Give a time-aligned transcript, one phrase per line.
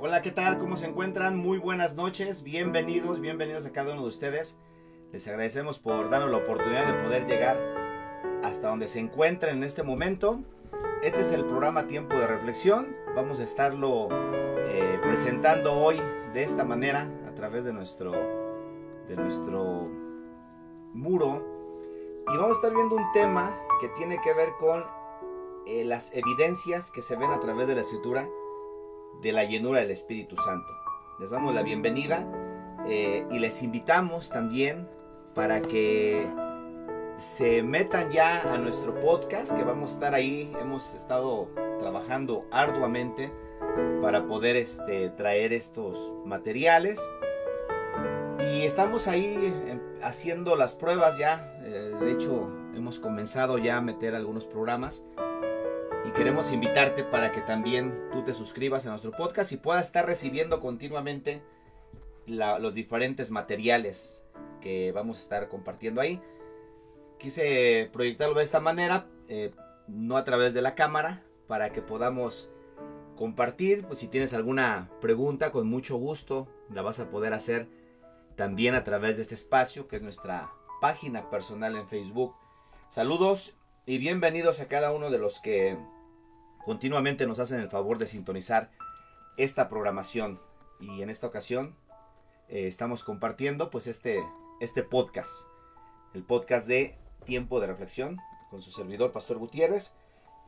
[0.00, 0.58] Hola, ¿qué tal?
[0.58, 1.36] ¿Cómo se encuentran?
[1.36, 4.60] Muy buenas noches, bienvenidos, bienvenidos a cada uno de ustedes.
[5.10, 7.58] Les agradecemos por darnos la oportunidad de poder llegar
[8.44, 10.44] hasta donde se encuentran en este momento.
[11.02, 12.94] Este es el programa Tiempo de Reflexión.
[13.16, 14.06] Vamos a estarlo
[14.68, 16.00] eh, presentando hoy
[16.32, 18.12] de esta manera a través de nuestro,
[19.08, 19.88] de nuestro
[20.94, 21.44] muro.
[22.32, 24.84] Y vamos a estar viendo un tema que tiene que ver con
[25.66, 28.28] eh, las evidencias que se ven a través de la escritura
[29.22, 30.68] de la llenura del Espíritu Santo.
[31.18, 32.26] Les damos la bienvenida
[32.88, 34.88] eh, y les invitamos también
[35.34, 36.26] para que
[37.16, 40.52] se metan ya a nuestro podcast, que vamos a estar ahí.
[40.60, 41.48] Hemos estado
[41.80, 43.32] trabajando arduamente
[44.00, 47.00] para poder este, traer estos materiales.
[48.38, 49.34] Y estamos ahí
[49.66, 51.56] em, haciendo las pruebas ya.
[51.64, 55.04] Eh, de hecho, hemos comenzado ya a meter algunos programas
[56.08, 60.06] y queremos invitarte para que también tú te suscribas a nuestro podcast y puedas estar
[60.06, 61.42] recibiendo continuamente
[62.26, 64.24] los diferentes materiales
[64.62, 66.22] que vamos a estar compartiendo ahí.
[67.18, 69.52] Quise proyectarlo de esta manera, eh,
[69.86, 72.50] no a través de la cámara, para que podamos
[73.16, 73.84] compartir.
[73.84, 77.68] Pues si tienes alguna pregunta, con mucho gusto la vas a poder hacer
[78.34, 82.34] también a través de este espacio, que es nuestra página personal en Facebook.
[82.88, 85.76] Saludos y bienvenidos a cada uno de los que
[86.64, 88.70] continuamente nos hacen el favor de sintonizar
[89.36, 90.40] esta programación.
[90.80, 91.74] Y en esta ocasión
[92.48, 94.22] eh, estamos compartiendo pues este,
[94.60, 95.48] este podcast,
[96.14, 98.18] el podcast de Tiempo de Reflexión
[98.50, 99.92] con su servidor Pastor Gutiérrez.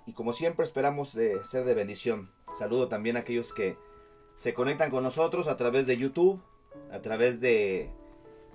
[0.07, 2.31] Y como siempre esperamos de ser de bendición.
[2.59, 3.77] Saludo también a aquellos que
[4.37, 6.43] se conectan con nosotros a través de YouTube,
[6.91, 7.91] a través de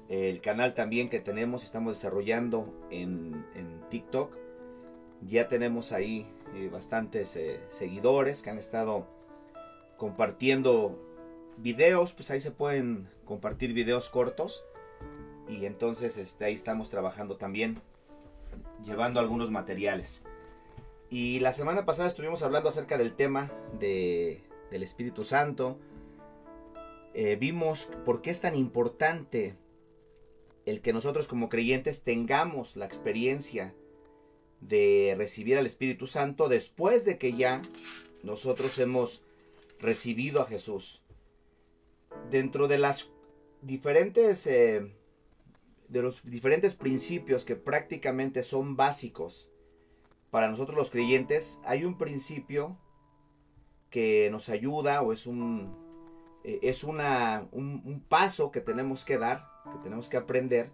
[0.09, 4.45] eh, el canal también que tenemos, estamos desarrollando en, en TikTok
[5.27, 9.07] ya tenemos ahí eh, bastantes eh, seguidores que han estado
[9.97, 10.97] compartiendo
[11.57, 14.63] videos, pues ahí se pueden compartir videos cortos.
[15.47, 17.81] Y entonces este, ahí estamos trabajando también,
[18.83, 20.23] llevando algunos materiales.
[21.09, 24.41] Y la semana pasada estuvimos hablando acerca del tema de,
[24.71, 25.77] del Espíritu Santo.
[27.13, 29.55] Eh, vimos por qué es tan importante
[30.65, 33.73] el que nosotros como creyentes tengamos la experiencia
[34.61, 37.61] de recibir al Espíritu Santo después de que ya
[38.23, 39.23] nosotros hemos
[39.79, 41.03] recibido a Jesús.
[42.31, 43.11] Dentro de las
[43.61, 44.95] diferentes eh,
[45.89, 49.49] de los diferentes principios que prácticamente son básicos
[50.31, 52.77] para nosotros los creyentes, hay un principio
[53.91, 55.77] que nos ayuda o es un
[56.43, 60.71] eh, es una, un paso que tenemos que dar, que tenemos que aprender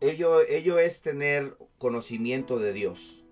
[0.00, 3.24] ello, ello es tener conocimiento de Dios.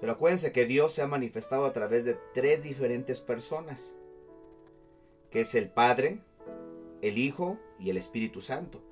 [0.00, 3.94] Pero acuérdense que Dios se ha manifestado a través de tres diferentes personas,
[5.30, 6.20] que es el Padre,
[7.00, 8.82] el Hijo y el Espíritu Santo.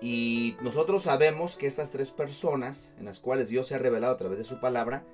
[0.00, 4.18] Y nosotros sabemos que estas tres personas, en las cuales Dios se ha revelado a
[4.18, 5.04] través de su palabra,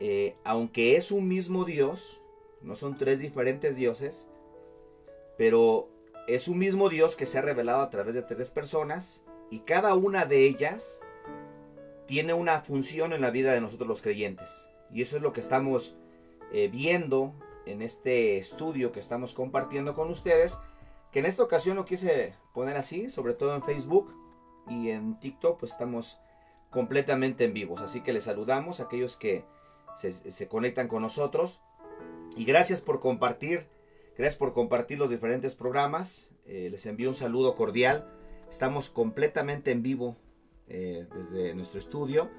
[0.00, 2.20] eh, aunque es un mismo Dios,
[2.60, 4.28] no son tres diferentes dioses,
[5.38, 5.88] pero
[6.26, 9.94] es un mismo Dios que se ha revelado a través de tres personas y cada
[9.94, 11.00] una de ellas
[12.06, 14.70] tiene una función en la vida de nosotros los creyentes.
[14.92, 15.96] Y eso es lo que estamos
[16.52, 17.34] eh, viendo
[17.66, 20.58] en este estudio que estamos compartiendo con ustedes.
[21.10, 24.12] Que en esta ocasión lo quise poner así, sobre todo en Facebook
[24.68, 26.18] y en TikTok, pues estamos
[26.70, 27.80] completamente en vivos.
[27.80, 29.44] Así que les saludamos a aquellos que
[29.96, 31.60] se, conectan con nosotros.
[32.36, 33.68] Y gracias por compartir,
[34.18, 36.32] gracias por compartir los diferentes programas.
[36.46, 38.13] Eh, les envío un saludo cordial
[38.50, 40.16] Estamos completamente en vivo
[40.68, 42.30] eh, desde nuestro estudio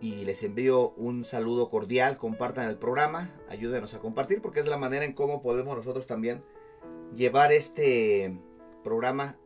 [0.00, 2.16] y les envío un saludo cordial.
[2.16, 6.42] Compartan el programa, ayúdenos a compartir porque es la manera en cómo podemos nosotros también
[7.14, 8.38] llevar este
[8.82, 9.36] programa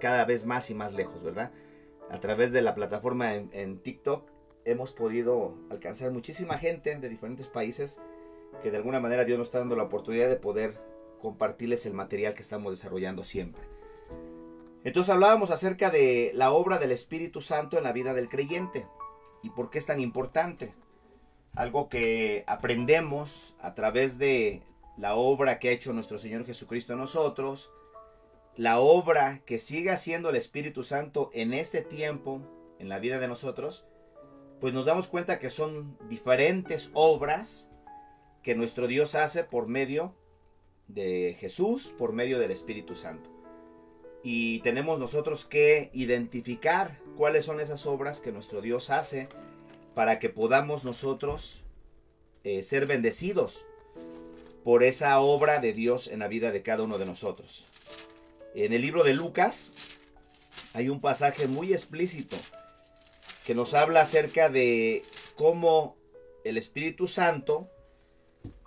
[0.00, 1.52] cada vez más y más lejos, ¿verdad?
[2.10, 4.28] A través de la plataforma en, en TikTok
[4.64, 8.00] hemos podido alcanzar muchísima gente de diferentes países
[8.62, 10.78] que de alguna manera Dios nos está dando la oportunidad de poder
[11.20, 13.62] compartirles el material que estamos desarrollando siempre.
[14.84, 18.86] Entonces hablábamos acerca de la obra del Espíritu Santo en la vida del creyente
[19.42, 20.74] y por qué es tan importante.
[21.54, 24.62] Algo que aprendemos a través de
[24.96, 27.72] la obra que ha hecho nuestro Señor Jesucristo en nosotros,
[28.56, 32.40] la obra que sigue haciendo el Espíritu Santo en este tiempo,
[32.78, 33.86] en la vida de nosotros,
[34.60, 37.70] pues nos damos cuenta que son diferentes obras
[38.42, 40.14] que nuestro Dios hace por medio
[40.86, 43.37] de Jesús, por medio del Espíritu Santo
[44.22, 49.28] y tenemos nosotros que identificar cuáles son esas obras que nuestro Dios hace
[49.94, 51.64] para que podamos nosotros
[52.44, 53.66] eh, ser bendecidos
[54.64, 57.64] por esa obra de Dios en la vida de cada uno de nosotros.
[58.54, 59.72] En el libro de Lucas
[60.74, 62.36] hay un pasaje muy explícito
[63.46, 65.02] que nos habla acerca de
[65.36, 65.96] cómo
[66.44, 67.70] el Espíritu Santo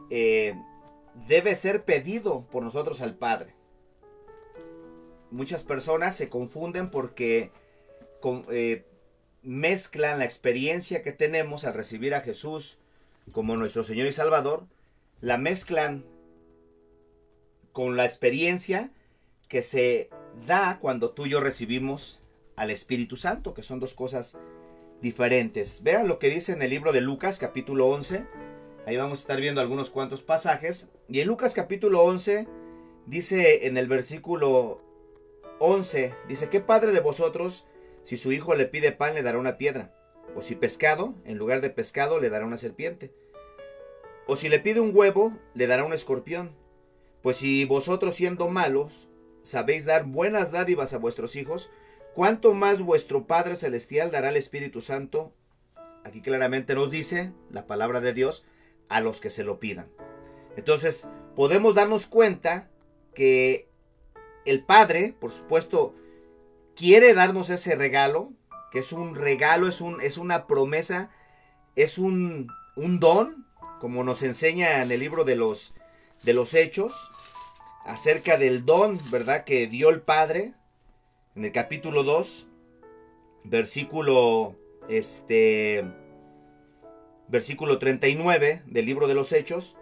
[0.09, 0.55] eh,
[1.27, 3.53] debe ser pedido por nosotros al Padre.
[5.31, 7.51] Muchas personas se confunden porque
[8.51, 8.85] eh,
[9.41, 12.77] mezclan la experiencia que tenemos al recibir a Jesús
[13.33, 14.65] como nuestro Señor y Salvador,
[15.21, 16.03] la mezclan
[17.71, 18.91] con la experiencia
[19.47, 20.09] que se
[20.45, 22.19] da cuando tú y yo recibimos
[22.55, 24.37] al Espíritu Santo, que son dos cosas
[25.01, 25.81] diferentes.
[25.83, 28.25] Vean lo que dice en el libro de Lucas capítulo 11.
[28.85, 30.87] Ahí vamos a estar viendo algunos cuantos pasajes.
[31.07, 32.47] Y en Lucas capítulo 11
[33.05, 34.81] dice en el versículo
[35.61, 37.67] 11, dice, ¿qué padre de vosotros
[38.03, 39.93] si su hijo le pide pan le dará una piedra?
[40.35, 43.13] O si pescado, en lugar de pescado le dará una serpiente.
[44.25, 46.55] O si le pide un huevo, le dará un escorpión.
[47.21, 49.09] Pues si vosotros siendo malos
[49.43, 51.69] sabéis dar buenas dádivas a vuestros hijos,
[52.15, 55.31] ¿cuánto más vuestro Padre Celestial dará el Espíritu Santo?
[56.03, 58.45] Aquí claramente nos dice la palabra de Dios
[58.89, 59.91] a los que se lo pidan.
[60.57, 62.67] Entonces, podemos darnos cuenta
[63.13, 63.70] que
[64.45, 65.95] el Padre, por supuesto,
[66.75, 68.31] quiere darnos ese regalo,
[68.71, 71.11] que es un regalo, es, un, es una promesa,
[71.75, 73.45] es un, un don,
[73.79, 75.73] como nos enseña en el libro de los,
[76.23, 77.11] de los Hechos,
[77.85, 80.53] acerca del don, ¿verdad?, que dio el Padre,
[81.35, 82.47] en el capítulo 2,
[83.43, 84.55] versículo,
[84.89, 85.85] este,
[87.27, 89.77] versículo 39 del libro de los Hechos,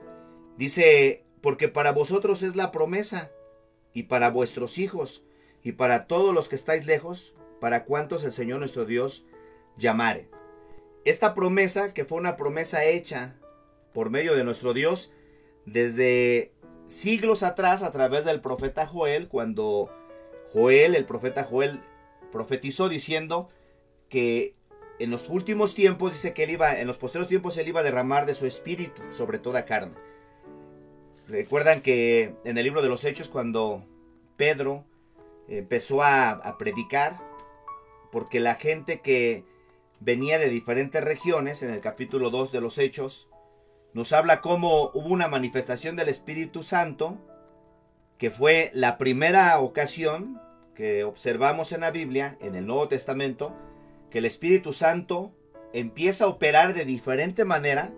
[0.57, 3.31] dice, porque para vosotros es la promesa,
[3.94, 5.24] y para vuestros hijos,
[5.63, 9.25] y para todos los que estáis lejos, para cuantos el Señor nuestro Dios
[9.77, 10.30] llamare.
[11.06, 13.36] Esta promesa, que fue una promesa hecha
[13.94, 15.12] por medio de nuestro Dios
[15.65, 16.53] desde
[16.86, 19.89] siglos atrás a través del profeta Joel, cuando
[20.51, 21.80] Joel, el profeta Joel,
[22.31, 23.50] profetizó diciendo
[24.09, 24.56] que
[25.00, 27.83] en los últimos tiempos, dice que él iba, en los posteriores tiempos él iba a
[27.83, 29.95] derramar de su espíritu sobre toda carne.
[31.29, 33.85] Recuerdan que en el libro de los Hechos, cuando
[34.35, 34.85] Pedro
[35.47, 37.17] empezó a, predicar,
[38.11, 39.45] porque la gente que
[39.99, 43.29] venía de diferentes regiones, en el capítulo 2 de los Hechos,
[43.93, 47.17] nos habla cómo hubo una manifestación del Espíritu Santo,
[48.17, 50.41] que fue la primera ocasión
[50.73, 53.55] que observamos en la Biblia, en el Nuevo Testamento,
[54.09, 55.33] que el Espíritu Santo
[55.73, 57.91] empieza a operar de diferente manera,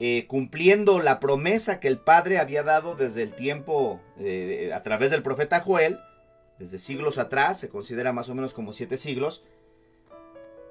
[0.00, 5.10] eh, cumpliendo la promesa que el Padre había dado desde el tiempo, eh, a través
[5.10, 6.00] del profeta Joel,
[6.58, 9.44] desde siglos atrás, se considera más o menos como siete siglos.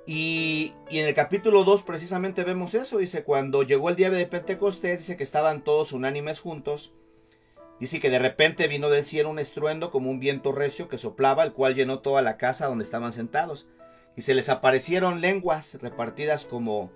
[0.06, 4.26] Y, y, en el capítulo 2 precisamente vemos eso, dice, cuando llegó el día de
[4.26, 6.94] Pentecostés, dice que estaban todos unánimes juntos,
[7.80, 11.44] dice que de repente vino del cielo un estruendo como un viento recio que soplaba,
[11.44, 13.68] el cual llenó toda la casa donde estaban sentados
[14.16, 16.92] y se les aparecieron lenguas repartidas como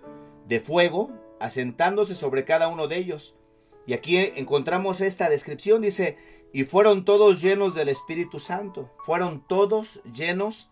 [0.47, 3.35] de fuego, asentándose sobre cada uno de ellos.
[3.85, 6.17] Y aquí encontramos esta descripción, dice,
[6.53, 10.69] y fueron todos llenos del Espíritu Santo, fueron todos llenos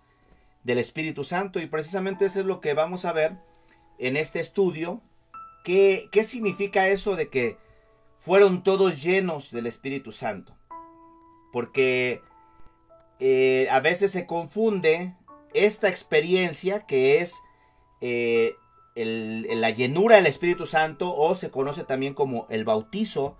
[0.63, 3.37] del Espíritu Santo, y precisamente eso es lo que vamos a ver
[3.99, 5.01] en este estudio.
[5.63, 7.57] ¿Qué, qué significa eso de que
[8.19, 10.55] fueron todos llenos del Espíritu Santo?
[11.53, 12.21] Porque
[13.19, 15.15] eh, a veces se confunde
[15.53, 17.41] esta experiencia que es
[18.01, 18.55] eh,
[18.95, 23.35] la llenura del Espíritu Santo o se conoce también como el bautizo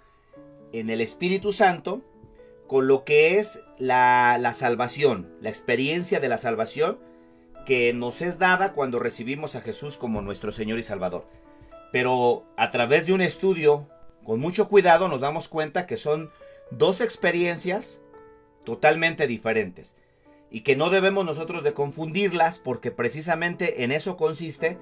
[0.74, 2.02] en el Espíritu Santo
[2.68, 7.00] con lo que es la, la salvación, la experiencia de la salvación
[7.66, 11.26] que nos es dada cuando recibimos a Jesús como nuestro Señor y Salvador.
[11.92, 13.88] Pero a través de un estudio
[14.26, 16.32] con mucho cuidado nos damos cuenta que son
[16.72, 18.04] dos experiencias
[18.66, 19.96] totalmente diferentes
[20.50, 24.78] y que no debemos nosotros de confundirlas porque precisamente en eso consiste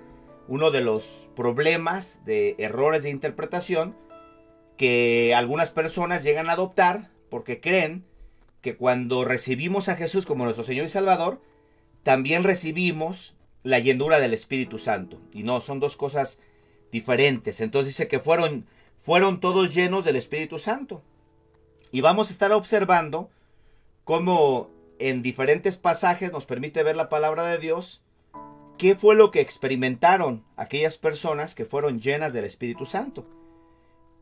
[0.48, 3.96] uno de los problemas de errores de interpretación
[4.78, 8.06] que algunas personas llegan a adoptar porque creen
[8.62, 11.42] que cuando recibimos a Jesús como nuestro Señor y Salvador,
[12.04, 15.20] también recibimos la llenura del Espíritu Santo.
[15.34, 16.40] Y no, son dos cosas
[16.92, 17.62] diferentes.
[17.62, 18.66] Entonces dice que fueron,
[18.98, 21.02] fueron todos llenos del Espíritu Santo.
[21.92, 23.30] Y vamos a estar observando
[24.04, 24.70] cómo
[25.00, 28.03] en diferentes pasajes nos permite ver la palabra de Dios,
[28.84, 33.26] qué fue lo que experimentaron aquellas personas que fueron llenas del Espíritu Santo.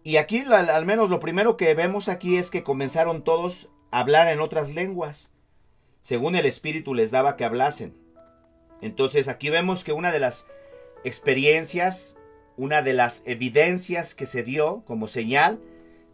[0.03, 4.27] Y aquí al menos lo primero que vemos aquí es que comenzaron todos a hablar
[4.27, 5.33] en otras lenguas,
[6.01, 7.97] según el Espíritu les daba que hablasen.
[8.81, 10.45] Entonces aquí vemos que una de las
[11.03, 12.19] experiencias,
[12.55, 15.59] una de las evidencias que se dio como señal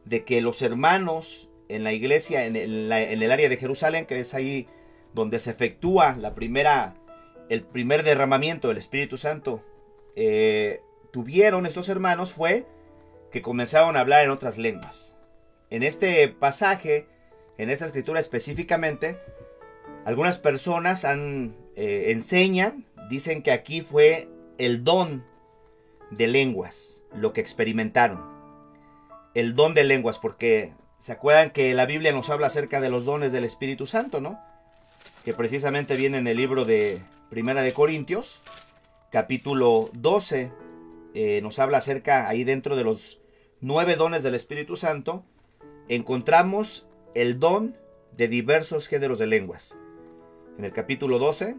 [0.06, 4.22] de que los hermanos en la iglesia, en el, en el área de Jerusalén, que
[4.22, 4.68] es ahí
[5.14, 6.96] donde se efectúa la primera,
[7.50, 9.64] el primer derramamiento del Espíritu Santo,
[10.16, 12.66] eh, tuvieron estos hermanos fue
[13.32, 15.18] que comenzaron a hablar en otras lenguas.
[15.70, 17.08] En este pasaje,
[17.58, 19.20] en esta escritura específicamente,
[20.06, 25.26] algunas personas eh, enseñan, dicen que aquí fue el don
[26.12, 28.24] de lenguas, lo que experimentaron.
[29.34, 33.06] El don de lenguas, porque se acuerdan que la Biblia nos habla acerca de los
[33.06, 34.40] dones del Espíritu Santo, ¿no?
[35.28, 38.40] Que precisamente viene en el libro de Primera de Corintios,
[39.12, 40.54] capítulo 12,
[41.16, 43.20] eh, nos habla acerca ahí dentro de los
[43.60, 45.26] nueve dones del Espíritu Santo,
[45.90, 47.76] encontramos el don
[48.16, 49.78] de diversos géneros de lenguas.
[50.58, 51.58] En el capítulo 12,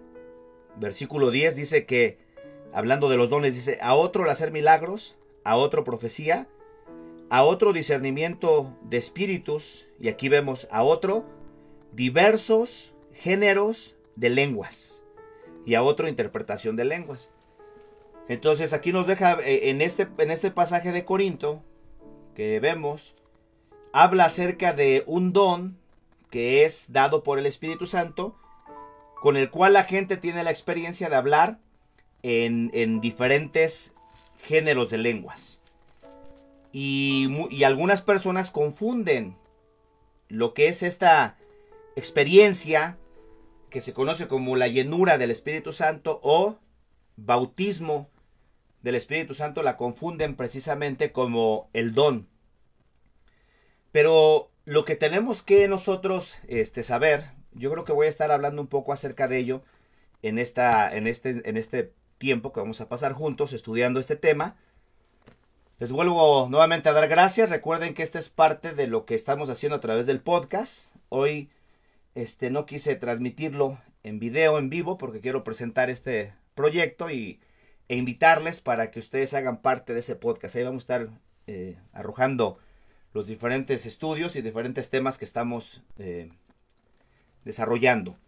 [0.76, 2.16] versículo 10 dice que,
[2.72, 6.48] hablando de los dones, dice, a otro el hacer milagros, a otro profecía,
[7.28, 11.26] a otro discernimiento de espíritus, y aquí vemos a otro
[11.92, 15.04] diversos géneros de lenguas,
[15.66, 17.32] y a otro interpretación de lenguas.
[18.28, 21.62] Entonces aquí nos deja eh, en este, en este pasaje de Corinto
[22.34, 23.16] que vemos,
[23.92, 25.78] habla acerca de un don
[26.30, 28.36] que es dado por el Espíritu Santo,
[29.20, 31.58] con el cual la gente tiene la experiencia de hablar
[32.22, 33.96] en, en diferentes
[34.44, 35.62] géneros de lenguas.
[36.70, 39.36] Y, y, algunas personas confunden
[40.28, 41.36] lo que es esta
[41.96, 42.98] experiencia
[43.68, 46.58] que se conoce como la llenura del Espíritu Santo o
[47.16, 48.10] bautismo
[48.82, 52.28] del Espíritu Santo la confunden precisamente como el don.
[53.92, 58.62] Pero lo que tenemos que nosotros este, saber, yo creo que voy a estar hablando
[58.62, 59.62] un poco acerca de ello
[60.22, 64.56] en, esta, en, este, en este tiempo que vamos a pasar juntos estudiando este tema.
[65.78, 67.50] Les vuelvo nuevamente a dar gracias.
[67.50, 70.94] Recuerden que esta es parte de lo que estamos haciendo a través del podcast.
[71.08, 71.50] Hoy
[72.18, 77.40] este, no quise transmitirlo en video, en vivo, porque quiero presentar este proyecto y
[77.88, 80.56] e invitarles para que ustedes hagan parte de ese podcast.
[80.56, 81.08] Ahí vamos a estar
[81.46, 82.58] eh, arrojando
[83.14, 86.30] los diferentes estudios y diferentes temas que estamos eh,
[87.44, 88.18] desarrollando.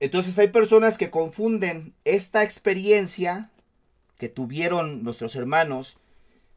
[0.00, 3.50] Entonces hay personas que confunden esta experiencia
[4.16, 5.98] que tuvieron nuestros hermanos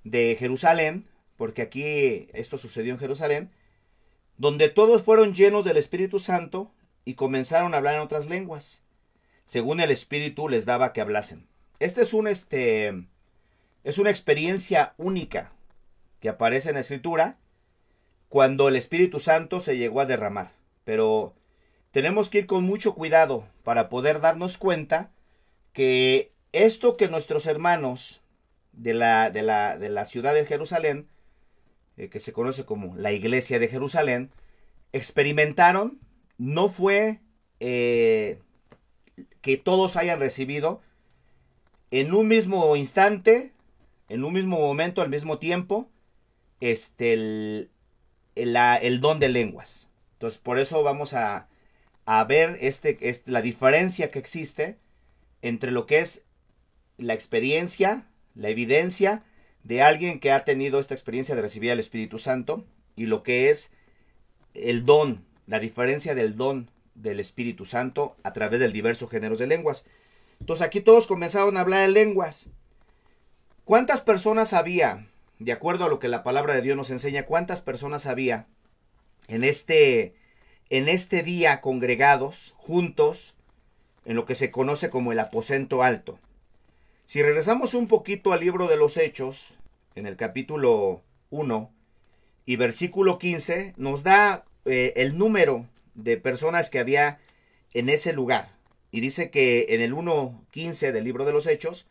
[0.04, 3.52] de Jerusalén, porque aquí esto sucedió en Jerusalén,
[4.38, 6.72] donde todos fueron llenos del Espíritu Santo
[7.06, 8.84] y comenzaron a hablar en otras lenguas,
[9.46, 11.48] según el Espíritu les daba que hablasen.
[11.80, 13.06] Este es un este
[13.84, 15.51] es una experiencia única
[16.20, 17.38] que aparece en la escritura
[18.30, 20.51] cuando el Espíritu Santo se llegó a derramar.
[20.84, 21.36] Pero
[21.92, 25.12] tenemos que ir con mucho cuidado para poder darnos cuenta
[25.72, 28.22] que esto que nuestros hermanos
[28.74, 31.08] de la, de la, de la ciudad de Jerusalén,
[31.98, 34.32] eh, que se conoce como la iglesia de Jerusalén,
[34.92, 36.00] experimentaron,
[36.38, 37.22] no fue
[37.60, 38.40] eh,
[39.42, 40.82] que todos hayan recibido
[41.92, 43.54] en un mismo instante,
[44.10, 45.90] en un mismo momento, al mismo tiempo,
[46.60, 47.70] este, el,
[48.36, 49.92] el, don de lenguas.
[50.14, 51.48] Entonces, por eso vamos a,
[52.06, 54.78] a ver este, este, la diferencia que existe
[55.42, 56.25] entre lo que es
[56.98, 59.24] la experiencia, la evidencia
[59.65, 62.63] de alguien que ha tenido esta experiencia de recibir al Espíritu Santo
[62.95, 63.74] y lo que es
[64.53, 69.48] el don, la diferencia del don del Espíritu Santo a través del diversos géneros de
[69.48, 69.86] lenguas.
[70.39, 72.51] Entonces aquí todos comenzaron a hablar en lenguas.
[73.65, 75.07] ¿Cuántas personas había,
[75.39, 78.45] de acuerdo a lo que la palabra de Dios nos enseña, cuántas personas había
[79.27, 80.13] en este,
[80.69, 83.36] en este día congregados, juntos,
[84.05, 86.19] en lo que se conoce como el aposento alto?
[87.06, 89.54] Si regresamos un poquito al libro de los Hechos,
[89.94, 91.72] en el capítulo 1
[92.48, 97.20] y versículo 15, nos da eh, el número de personas que había
[97.76, 98.50] en ese lugar.
[98.90, 101.86] Y dice que en el 1.15 del libro de los Hechos,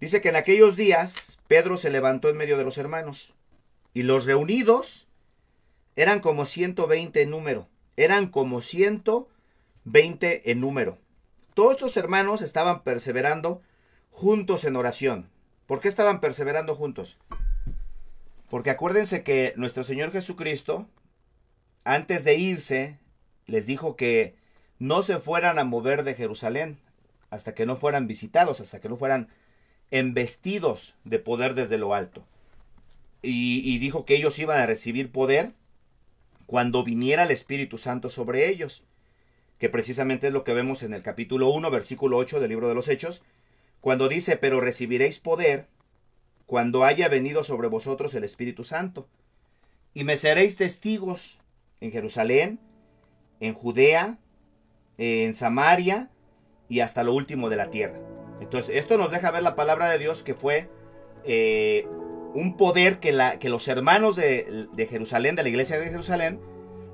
[0.00, 3.34] dice que en aquellos días Pedro se levantó en medio de los hermanos.
[3.92, 5.08] Y los reunidos
[5.94, 7.68] eran como 120 en número.
[7.98, 10.96] Eran como 120 en número.
[11.52, 13.60] Todos estos hermanos estaban perseverando
[14.18, 15.30] juntos en oración.
[15.68, 17.18] ¿Por qué estaban perseverando juntos?
[18.50, 20.88] Porque acuérdense que nuestro Señor Jesucristo,
[21.84, 22.98] antes de irse,
[23.46, 24.34] les dijo que
[24.80, 26.78] no se fueran a mover de Jerusalén
[27.30, 29.28] hasta que no fueran visitados, hasta que no fueran
[29.92, 32.24] embestidos de poder desde lo alto.
[33.22, 35.52] Y, dijo que ellos iban a recibir poder
[36.46, 38.82] cuando viniera el Espíritu Santo sobre ellos,
[39.60, 42.74] que precisamente es lo que vemos en el capítulo 1, versículo 8 del libro de
[42.74, 43.22] los Hechos,
[43.80, 45.68] cuando dice, pero recibiréis poder
[46.46, 49.06] cuando haya venido sobre vosotros el Espíritu Santo,
[49.94, 51.40] y me seréis testigos
[51.80, 52.58] en Jerusalén,
[53.40, 54.18] en Judea,
[54.96, 56.10] en Samaria
[56.68, 58.00] y hasta lo último de la tierra.
[58.40, 60.68] Entonces, esto nos deja ver la palabra de Dios que fue
[61.24, 61.86] eh,
[62.34, 63.12] un poder que,
[63.48, 66.40] los hermanos de, de Jerusalén, de la iglesia de Jerusalén,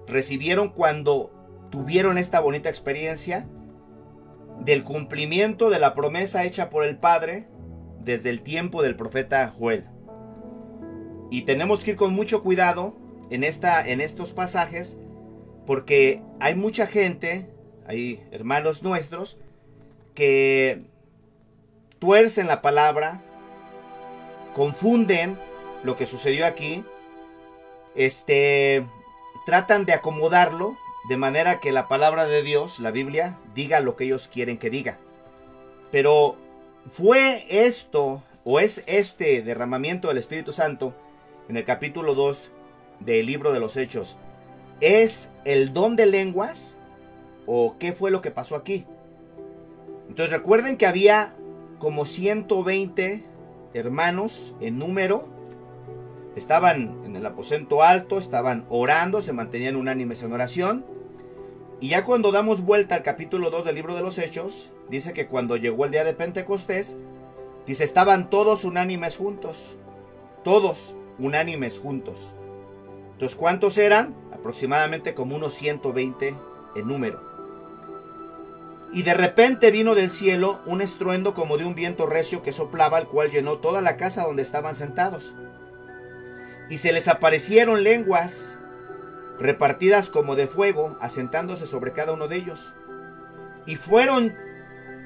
[0.06, 1.30] recibieron cuando
[1.70, 3.46] tuvieron esta bonita experiencia
[4.60, 7.46] del cumplimiento de la promesa hecha por el Padre
[8.00, 9.86] desde el tiempo del profeta Joel.
[11.30, 12.96] Y tenemos que ir con mucho cuidado
[13.30, 15.00] en, esta, en estos pasajes
[15.66, 17.48] porque hay mucha gente,
[17.86, 19.38] hay hermanos nuestros,
[20.14, 20.82] que
[21.98, 23.22] tuercen la palabra,
[24.54, 25.38] confunden
[25.82, 26.84] lo que sucedió aquí,
[27.94, 28.86] este,
[29.46, 30.76] tratan de acomodarlo
[31.08, 34.70] de manera que la palabra de Dios, la Biblia, diga lo que ellos quieren que
[34.70, 34.98] diga.
[35.90, 36.36] Pero
[36.92, 40.94] fue esto o es este derramamiento del Espíritu Santo
[41.48, 42.50] en el capítulo 2
[43.00, 44.16] del libro de los Hechos.
[44.80, 46.78] ¿Es el don de lenguas
[47.46, 48.86] o qué fue lo que pasó aquí?
[50.08, 51.34] Entonces recuerden que había
[51.78, 53.24] como 120
[53.74, 55.28] hermanos en número.
[56.36, 60.93] Estaban en el aposento alto, estaban orando, se mantenían unánimes en oración.
[61.84, 65.26] Y ya cuando damos vuelta al capítulo 2 del libro de los Hechos, dice que
[65.26, 66.96] cuando llegó el día de Pentecostés,
[67.66, 69.76] dice, estaban todos unánimes juntos.
[70.44, 72.32] Todos unánimes juntos.
[73.12, 74.14] Entonces, ¿cuántos eran?
[74.32, 76.34] Aproximadamente como unos 120
[76.74, 77.20] en número.
[78.94, 82.98] Y de repente vino del cielo un estruendo como de un viento recio que soplaba,
[82.98, 85.34] el cual llenó toda la casa donde estaban sentados.
[86.70, 88.58] Y se les aparecieron lenguas
[89.38, 92.74] repartidas como de fuego, asentándose sobre cada uno de ellos.
[93.66, 94.34] Y fueron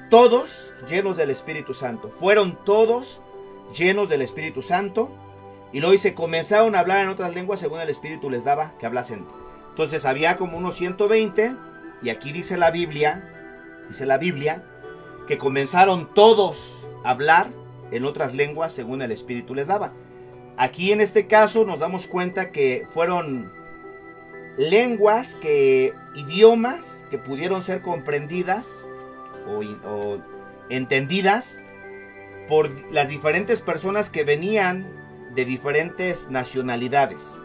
[0.09, 2.09] todos llenos del Espíritu Santo.
[2.09, 3.21] Fueron todos
[3.77, 5.11] llenos del Espíritu Santo.
[5.71, 8.85] Y luego dice, comenzaron a hablar en otras lenguas según el Espíritu les daba que
[8.85, 9.25] hablasen.
[9.69, 11.53] Entonces había como unos 120.
[12.01, 13.29] Y aquí dice la Biblia,
[13.87, 14.63] dice la Biblia,
[15.27, 17.49] que comenzaron todos a hablar
[17.91, 19.91] en otras lenguas según el Espíritu les daba.
[20.57, 23.51] Aquí en este caso nos damos cuenta que fueron
[24.57, 28.87] lenguas que, idiomas que pudieron ser comprendidas
[29.47, 30.17] o,
[30.69, 31.61] entendidas
[32.47, 34.87] por las diferentes personas que venían
[35.35, 37.39] de diferentes nacionalidades.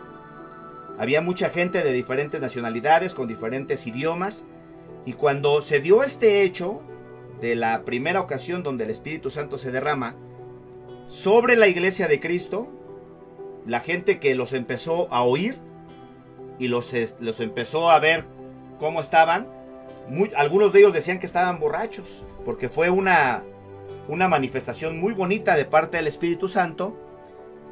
[0.99, 4.45] Había mucha gente de diferentes nacionalidades, con diferentes idiomas,
[5.05, 6.83] y cuando se dio este hecho
[7.41, 10.15] de la primera ocasión donde el Espíritu Santo se derrama
[11.07, 12.71] sobre la iglesia de Cristo,
[13.67, 15.59] la gente que los empezó a oír,
[16.59, 18.25] y los, los empezó a ver
[18.79, 19.47] cómo estaban.
[20.37, 23.43] algunos de ellos decían que estaban borrachos, porque fue una,
[24.09, 26.97] una manifestación muy bonita de parte del Espíritu Santo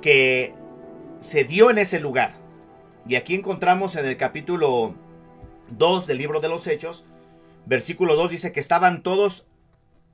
[0.00, 0.54] que
[1.20, 2.32] se dio en ese lugar.
[3.06, 4.94] Y aquí encontramos en el capítulo
[5.70, 7.04] 2 del libro de los Hechos,
[7.66, 9.46] versículo 2 dice que estaban todos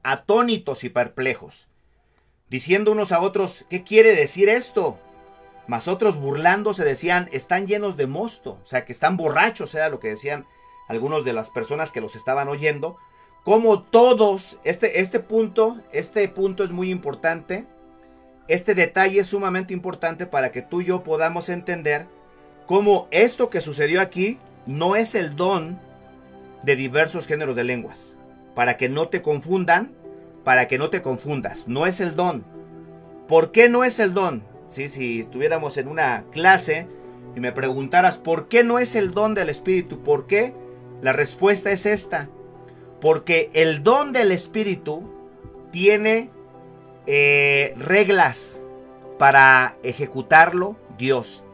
[0.02, 1.68] atónitos y perplejos,
[2.48, 4.98] diciendo unos a otros, ¿qué quiere decir esto?
[5.68, 10.00] Mas otros burlándose decían, están llenos de mosto, o sea, que están borrachos, era lo
[10.00, 10.46] que decían
[10.88, 12.96] algunos de las personas que los estaban oyendo.
[13.44, 17.66] Como todos, este, este punto, este punto es muy importante.
[18.48, 22.07] Este detalle es sumamente importante para que tú y yo podamos entender
[22.66, 25.78] cómo esto que sucedió aquí no es el don
[26.62, 28.16] de diversos géneros de lenguas.
[28.54, 29.92] Para que no te confundan,
[30.44, 32.42] para que no te confundas, no es el don.
[33.28, 34.42] ¿Por qué no es el don?
[34.68, 36.87] Si estuviéramos en una clase
[37.35, 40.54] y me preguntaras por qué no es el don del Espíritu, ¿por qué?
[41.00, 42.28] La respuesta es esta.
[43.00, 45.11] Porque el don del Espíritu
[45.72, 46.31] tiene
[47.07, 48.62] eh, reglas
[49.18, 51.44] para ejecutarlo Dios.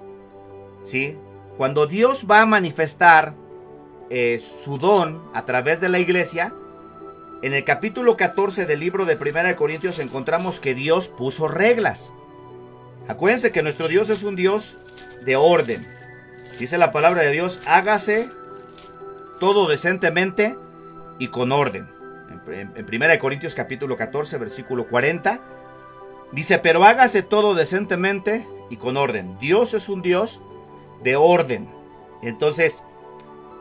[0.82, 1.16] ¿Sí?
[1.56, 3.34] Cuando Dios va a manifestar
[4.10, 6.52] eh, su don a través de la iglesia,
[7.42, 12.12] en el capítulo 14 del libro de Primera de Corintios encontramos que Dios puso reglas.
[13.06, 14.78] Acuérdense que nuestro Dios es un Dios
[15.24, 15.86] de orden.
[16.58, 18.30] Dice la palabra de Dios, hágase
[19.40, 20.56] todo decentemente
[21.18, 21.88] y con orden.
[22.48, 25.40] En, 1 Corintios capítulo 14, versículo 40,
[26.32, 29.38] dice, pero hágase todo decentemente y con orden.
[29.38, 30.42] Dios es un Dios
[31.02, 31.68] de orden.
[32.22, 32.84] Entonces,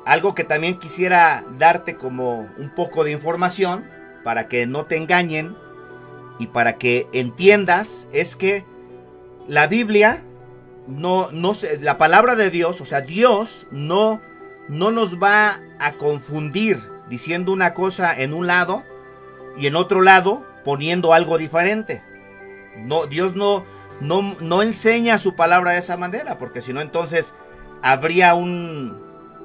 [0.05, 3.85] algo que también quisiera darte como un poco de información
[4.23, 5.57] para que no te engañen
[6.39, 8.65] y para que entiendas es que
[9.47, 10.23] la Biblia
[10.87, 14.21] no, no la palabra de Dios, o sea, Dios no,
[14.67, 16.79] no nos va a confundir
[17.09, 18.83] diciendo una cosa en un lado
[19.57, 22.01] y en otro lado poniendo algo diferente.
[22.77, 23.65] No, Dios no,
[24.01, 27.35] no, no enseña su palabra de esa manera, porque si no, entonces
[27.81, 29.01] habría un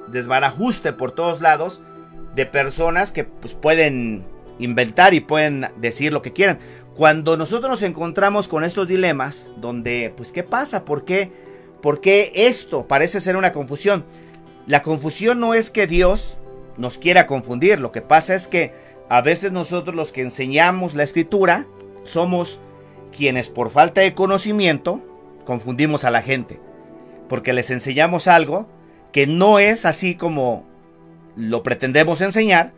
[0.07, 1.81] desbarajuste por todos lados
[2.35, 4.25] de personas que pues, pueden
[4.57, 6.59] inventar y pueden decir lo que quieran.
[6.99, 10.83] Cuando nosotros nos encontramos con estos dilemas, donde, pues, ¿qué pasa?
[10.83, 11.31] ¿Por qué?
[11.81, 14.03] ¿Por qué esto parece ser una confusión?
[14.67, 16.39] La confusión no es que Dios
[16.75, 18.73] nos quiera confundir, lo que pasa es que
[19.07, 21.65] a veces nosotros los que enseñamos la escritura
[22.03, 22.59] somos
[23.15, 25.01] quienes por falta de conocimiento
[25.45, 26.59] confundimos a la gente,
[27.29, 28.67] porque les enseñamos algo
[29.13, 30.67] que no es así como
[31.37, 32.73] lo pretendemos enseñar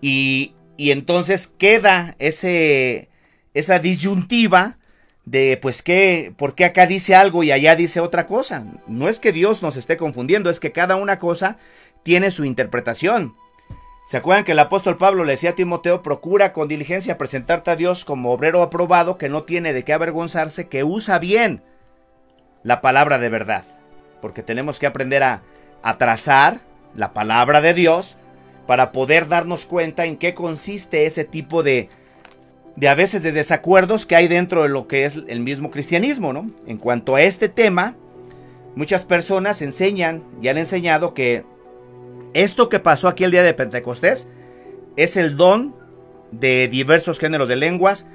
[0.00, 3.08] y, y entonces queda ese,
[3.56, 4.76] esa disyuntiva
[5.24, 8.66] de pues qué, por qué acá dice algo y allá dice otra cosa.
[8.86, 11.56] No es que Dios nos esté confundiendo, es que cada una cosa
[12.02, 13.34] tiene su interpretación.
[14.06, 17.76] ¿Se acuerdan que el apóstol Pablo le decía a Timoteo, procura con diligencia presentarte a
[17.76, 21.62] Dios como obrero aprobado, que no tiene de qué avergonzarse, que usa bien
[22.62, 23.64] la palabra de verdad?
[24.20, 25.42] Porque tenemos que aprender a,
[25.82, 26.60] a trazar
[26.94, 28.18] la palabra de Dios
[28.66, 31.88] para poder darnos cuenta en qué consiste ese tipo de,
[32.76, 36.32] de a veces de desacuerdos que hay dentro de lo que es el mismo cristianismo,
[36.32, 36.46] ¿no?
[36.66, 37.96] En cuanto a este tema,
[38.74, 41.44] muchas personas enseñan y han enseñado que
[42.34, 44.28] esto que pasó aquí el día de Pentecostés
[44.96, 45.74] es el don
[46.32, 48.06] de diversos géneros de lenguas,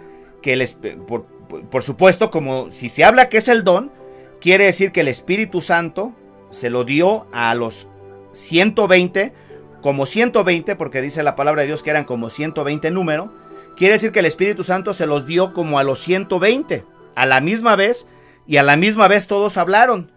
[0.43, 1.25] que les, por,
[1.69, 3.91] por supuesto, como si se habla que es el don,
[4.39, 6.13] quiere decir que el Espíritu Santo
[6.51, 7.87] se lo dio a los
[8.33, 9.33] 120,
[9.81, 13.33] como 120, porque dice la palabra de Dios que eran como 120 número,
[13.81, 17.41] quiere decir que el Espíritu Santo se los dio como a los 120, a la
[17.41, 18.07] misma vez,
[18.45, 20.11] y a la misma vez todos hablaron.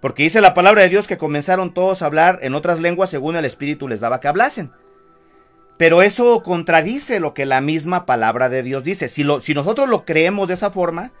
[0.00, 3.36] Porque dice la palabra de Dios que comenzaron todos a hablar en otras lenguas según
[3.36, 4.72] el Espíritu les daba que hablasen.
[5.76, 9.10] Pero eso contradice lo que la misma palabra de Dios dice.
[9.10, 11.12] Si, lo, si nosotros lo creemos de esa forma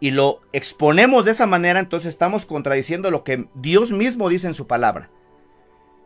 [0.00, 4.54] y lo exponemos de esa manera, entonces estamos contradiciendo lo que Dios mismo dice en
[4.54, 5.08] su palabra.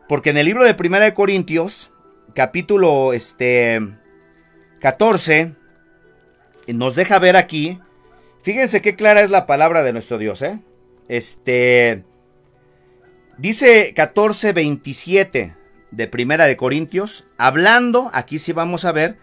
[0.07, 1.91] Porque en el libro de Primera de Corintios,
[2.35, 3.81] capítulo este,
[4.85, 5.55] 14,
[6.67, 7.79] nos deja ver aquí,
[8.43, 10.59] fíjense qué clara es la palabra de nuestro Dios, ¿eh?
[11.07, 12.03] Este,
[13.39, 15.55] Dice 14:27
[15.89, 19.17] de Primera de Corintios, hablando, aquí sí vamos a ver,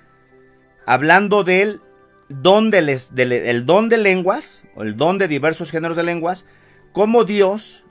[0.85, 1.81] hablando del
[2.29, 6.47] don de, les, el don de lenguas, o el don de diversos géneros de lenguas,
[6.91, 7.87] cómo Dios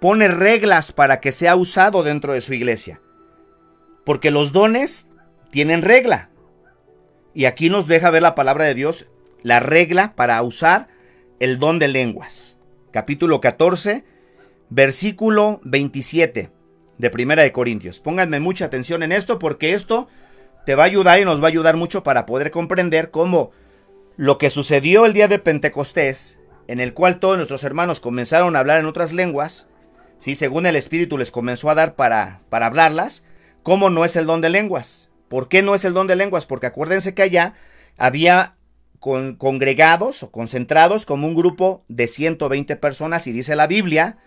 [0.00, 3.00] pone reglas para que sea usado dentro de su iglesia.
[4.04, 5.08] Porque los dones
[5.50, 6.27] tienen regla.
[7.34, 9.06] Y aquí nos deja ver la palabra de Dios,
[9.42, 10.88] la regla para usar
[11.40, 12.58] el don de lenguas.
[12.90, 14.04] Capítulo 14,
[14.70, 16.50] versículo 27
[16.98, 18.00] de Primera de Corintios.
[18.00, 20.08] Pónganme mucha atención en esto porque esto
[20.66, 23.50] te va a ayudar y nos va a ayudar mucho para poder comprender cómo
[24.16, 28.58] lo que sucedió el día de Pentecostés, en el cual todos nuestros hermanos comenzaron a
[28.58, 29.68] hablar en otras lenguas,
[30.16, 30.34] ¿sí?
[30.34, 33.24] según el Espíritu les comenzó a dar para, para hablarlas,
[33.62, 35.07] ¿cómo no es el don de lenguas?
[35.28, 36.46] ¿Por qué no es el don de lenguas?
[36.46, 37.54] Porque acuérdense que allá
[37.96, 38.56] había
[38.98, 44.18] con, congregados o concentrados como un grupo de 120 personas y dice la Biblia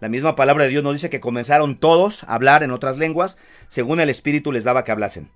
[0.00, 3.36] la misma palabra de Dios nos dice que comenzaron todos a hablar en otras lenguas
[3.68, 5.30] según el Espíritu les daba que hablasen.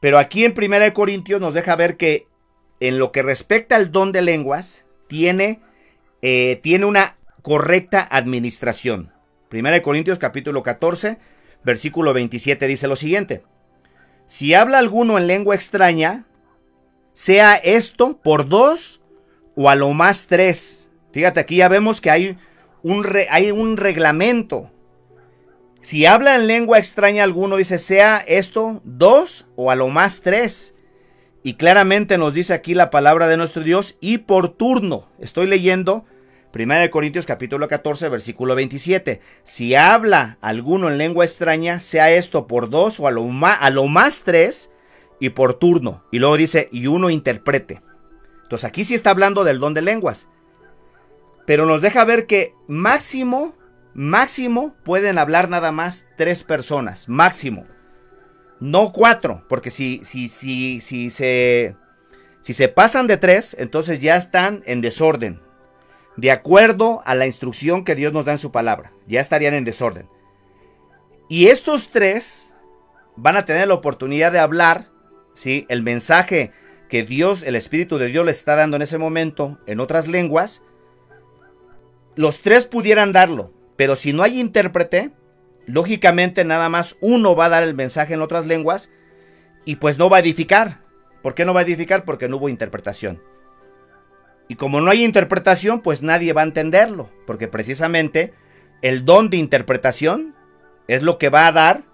[0.00, 2.26] Pero aquí en 1 Corintios nos deja ver que
[2.80, 5.60] en lo que respecta al don de lenguas, tiene,
[6.22, 9.12] eh, tiene una correcta administración.
[9.52, 11.18] 1 Corintios capítulo 14,
[11.64, 13.42] versículo 27 dice lo siguiente.
[14.28, 16.26] Si habla alguno en lengua extraña,
[17.14, 19.00] sea esto por dos
[19.56, 20.92] o a lo más tres.
[21.12, 22.36] Fíjate, aquí ya vemos que hay
[23.30, 24.70] hay un reglamento.
[25.80, 30.74] Si habla en lengua extraña alguno, dice, sea esto dos o a lo más tres.
[31.42, 35.08] Y claramente nos dice aquí la palabra de nuestro Dios y por turno.
[35.18, 36.04] Estoy leyendo
[36.54, 39.20] 1 Corintios capítulo 14 versículo 27.
[39.42, 43.70] Si habla alguno en lengua extraña, sea esto por dos o a lo, más, a
[43.70, 44.70] lo más tres
[45.20, 46.04] y por turno.
[46.10, 47.82] Y luego dice, y uno interprete.
[48.42, 50.28] Entonces aquí sí está hablando del don de lenguas
[51.48, 53.56] pero nos deja ver que máximo,
[53.94, 57.64] máximo pueden hablar nada más tres personas, máximo.
[58.60, 61.74] No cuatro, porque si, si, si, si, se,
[62.42, 65.40] si se pasan de tres, entonces ya están en desorden.
[66.18, 69.62] De acuerdo a la instrucción que Dios nos da en su palabra, ya estarían en
[69.62, 70.08] desorden.
[71.28, 72.56] Y estos tres
[73.14, 74.88] van a tener la oportunidad de hablar,
[75.32, 75.64] ¿sí?
[75.68, 76.50] El mensaje
[76.88, 80.64] que Dios, el Espíritu de Dios le está dando en ese momento en otras lenguas,
[82.16, 85.12] los tres pudieran darlo, pero si no hay intérprete,
[85.66, 88.90] lógicamente nada más uno va a dar el mensaje en otras lenguas
[89.64, 90.80] y pues no va a edificar.
[91.22, 92.04] ¿Por qué no va a edificar?
[92.04, 93.22] Porque no hubo interpretación.
[94.48, 98.32] Y como no hay interpretación, pues nadie va a entenderlo, porque precisamente
[98.82, 100.34] el don de interpretación
[100.88, 101.84] es lo que va a dar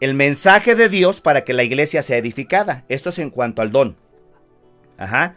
[0.00, 2.84] el mensaje de Dios para que la iglesia sea edificada.
[2.88, 3.96] Esto es en cuanto al don.
[4.96, 5.36] Ajá.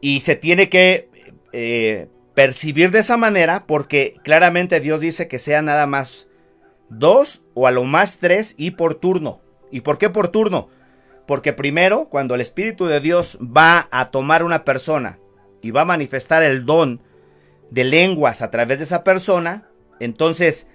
[0.00, 1.08] Y se tiene que
[1.52, 6.28] eh, percibir de esa manera porque claramente Dios dice que sea nada más
[6.88, 9.40] dos o a lo más tres y por turno.
[9.70, 10.68] ¿Y por qué por turno?
[11.30, 15.20] Porque primero, cuando el Espíritu de Dios va a tomar una persona
[15.62, 17.00] y va a manifestar el don
[17.70, 19.68] de lenguas a través de esa persona,
[20.00, 20.66] entonces,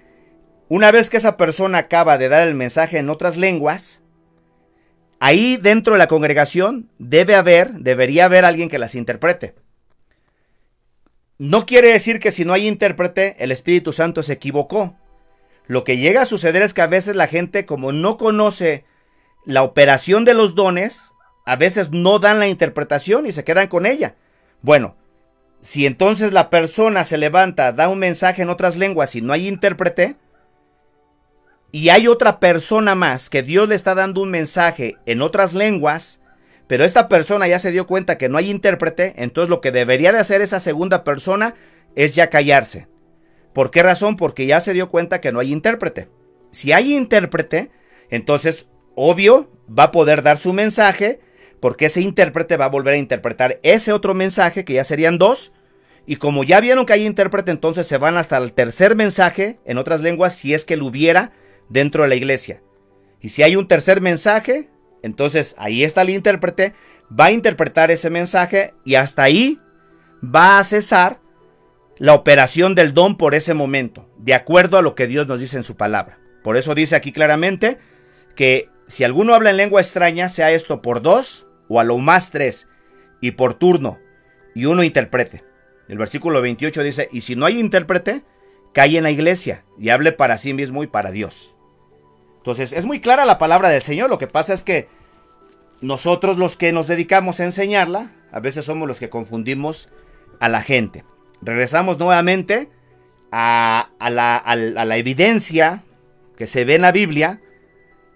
[0.70, 4.02] una vez que esa persona acaba de dar el mensaje en otras lenguas,
[5.20, 9.56] ahí dentro de la congregación debe haber, debería haber alguien que las interprete.
[11.36, 14.96] No quiere decir que si no hay intérprete, el Espíritu Santo se equivocó.
[15.66, 18.86] Lo que llega a suceder es que a veces la gente, como no conoce
[19.46, 21.14] la operación de los dones,
[21.46, 24.16] a veces no dan la interpretación y se quedan con ella.
[24.60, 24.96] Bueno,
[25.60, 29.48] si entonces la persona se levanta, da un mensaje en otras lenguas y no hay
[29.48, 30.16] intérprete,
[31.72, 36.22] y hay otra persona más que Dios le está dando un mensaje en otras lenguas,
[36.66, 40.12] pero esta persona ya se dio cuenta que no hay intérprete, entonces lo que debería
[40.12, 41.54] de hacer esa segunda persona
[41.94, 42.88] es ya callarse.
[43.52, 44.16] ¿Por qué razón?
[44.16, 46.08] Porque ya se dio cuenta que no hay intérprete.
[46.50, 47.70] Si hay intérprete,
[48.10, 51.20] entonces, obvio, va a poder dar su mensaje,
[51.60, 55.52] porque ese intérprete va a volver a interpretar ese otro mensaje, que ya serían dos,
[56.06, 59.78] y como ya vieron que hay intérprete, entonces se van hasta el tercer mensaje en
[59.78, 61.32] otras lenguas, si es que lo hubiera
[61.68, 62.62] dentro de la iglesia.
[63.20, 64.68] Y si hay un tercer mensaje,
[65.02, 66.74] entonces ahí está el intérprete,
[67.08, 69.60] va a interpretar ese mensaje y hasta ahí
[70.22, 71.20] va a cesar
[71.98, 75.56] la operación del don por ese momento, de acuerdo a lo que Dios nos dice
[75.56, 76.18] en su palabra.
[76.44, 77.78] Por eso dice aquí claramente
[78.36, 82.30] que si alguno habla en lengua extraña, sea esto por dos o a lo más
[82.30, 82.68] tres,
[83.20, 83.98] y por turno,
[84.54, 85.44] y uno interprete.
[85.88, 88.24] El versículo 28 dice, y si no hay intérprete,
[88.72, 91.56] cae en la iglesia y hable para sí mismo y para Dios.
[92.38, 94.88] Entonces, es muy clara la palabra del Señor, lo que pasa es que
[95.80, 99.88] nosotros los que nos dedicamos a enseñarla, a veces somos los que confundimos
[100.40, 101.04] a la gente.
[101.42, 102.70] Regresamos nuevamente
[103.30, 105.84] a, la, evidencia
[106.36, 107.40] que se ve en la Biblia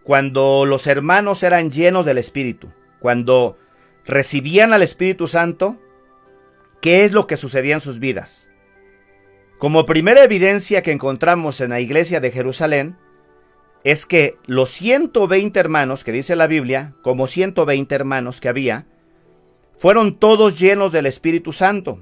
[0.03, 2.69] cuando los hermanos eran llenos del Espíritu,
[3.01, 3.59] cuando
[4.05, 5.77] recibían al Espíritu Santo,
[6.81, 8.51] ¿qué es lo que sucedía en sus vidas?
[9.59, 12.97] Como primera evidencia que encontramos en la iglesia de Jerusalén,
[13.85, 18.87] es que los 120 hermanos que dice la Biblia, como 120 hermanos que había,
[19.77, 22.01] fueron todos llenos del Espíritu Santo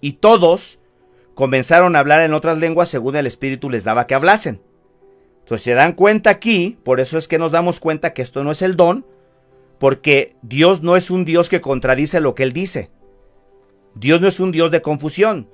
[0.00, 0.80] y todos
[1.34, 4.60] comenzaron a hablar en otras lenguas según el Espíritu les daba que hablasen.
[5.46, 8.50] Entonces se dan cuenta aquí, por eso es que nos damos cuenta que esto no
[8.50, 9.06] es el don,
[9.78, 12.90] porque Dios no es un Dios que contradice lo que Él dice.
[13.94, 15.48] Dios no es un Dios de confusión.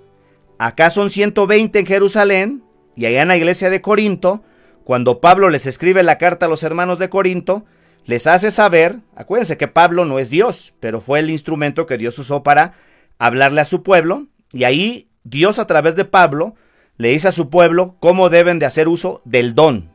[0.59, 2.65] Acá son 120 en Jerusalén
[2.97, 4.43] y allá en la iglesia de Corinto,
[4.85, 7.67] cuando Pablo les escribe la carta a los hermanos de Corinto,
[8.07, 12.19] les hace saber, acuérdense que Pablo no es Dios, pero fue el instrumento que Dios
[12.19, 12.73] usó para
[13.19, 16.55] hablarle a su pueblo, y ahí Dios a través de Pablo
[17.03, 19.91] le dice a su pueblo cómo deben de hacer uso del don,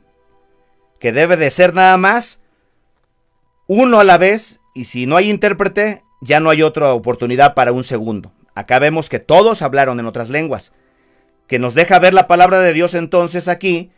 [1.00, 2.43] que debe de ser nada más
[3.65, 7.72] uno a la vez y si no hay intérprete ya no hay otra oportunidad para
[7.72, 8.34] un segundo.
[8.56, 10.74] Acá vemos que todos hablaron en otras lenguas,
[11.48, 13.91] que nos deja ver la palabra de Dios entonces aquí,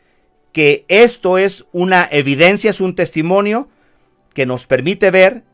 [0.51, 3.69] que esto es una evidencia, es un testimonio
[4.35, 5.45] que nos permite ver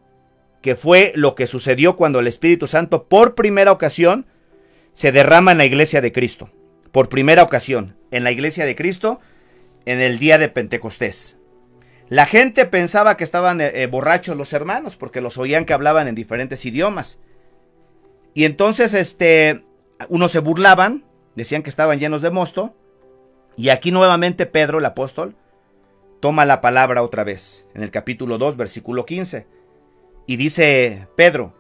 [0.62, 4.26] que fue lo que sucedió cuando el Espíritu Santo por primera ocasión
[4.92, 6.50] se derrama en la iglesia de Cristo.
[6.96, 9.20] Por primera ocasión, en la iglesia de Cristo,
[9.84, 11.40] en el día de Pentecostés.
[12.08, 16.08] La gente pensaba que estaban eh, eh, borrachos los hermanos porque los oían que hablaban
[16.08, 17.20] en diferentes idiomas.
[18.34, 19.66] Y entonces este
[20.08, 21.04] unos se burlaban,
[21.36, 22.74] decían que estaban llenos de mosto,
[23.58, 25.36] y aquí nuevamente Pedro el apóstol
[26.22, 29.48] toma la palabra otra vez, en el capítulo 2, versículo 15.
[30.28, 31.54] Y dice Pedro,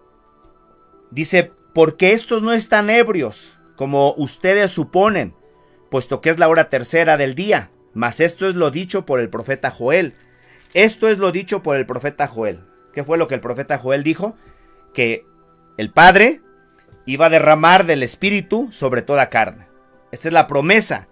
[1.11, 5.33] dice, porque estos no están ebrios, como ustedes suponen,
[5.89, 7.71] puesto que es la hora tercera del día.
[7.93, 10.15] Mas esto es lo dicho por el profeta Joel.
[10.73, 12.61] Esto es lo dicho por el profeta Joel.
[12.93, 14.35] ¿Qué fue lo que el profeta Joel dijo?
[14.93, 15.25] Que
[15.77, 16.41] el Padre
[17.05, 19.67] iba a derramar del Espíritu sobre toda carne.
[20.11, 21.07] Esta es la promesa,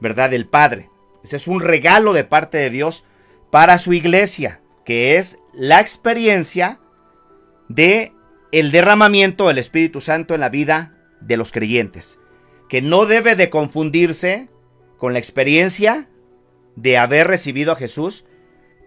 [0.00, 0.30] ¿verdad?
[0.30, 0.90] Del Padre.
[1.24, 3.04] Ese es un regalo de parte de Dios
[3.50, 6.80] para su iglesia, que es la experiencia
[7.68, 8.12] de
[8.50, 10.94] el derramamiento del Espíritu Santo en la vida
[11.26, 12.18] de los creyentes,
[12.68, 14.48] que no debe de confundirse
[14.96, 16.08] con la experiencia
[16.76, 18.26] de haber recibido a Jesús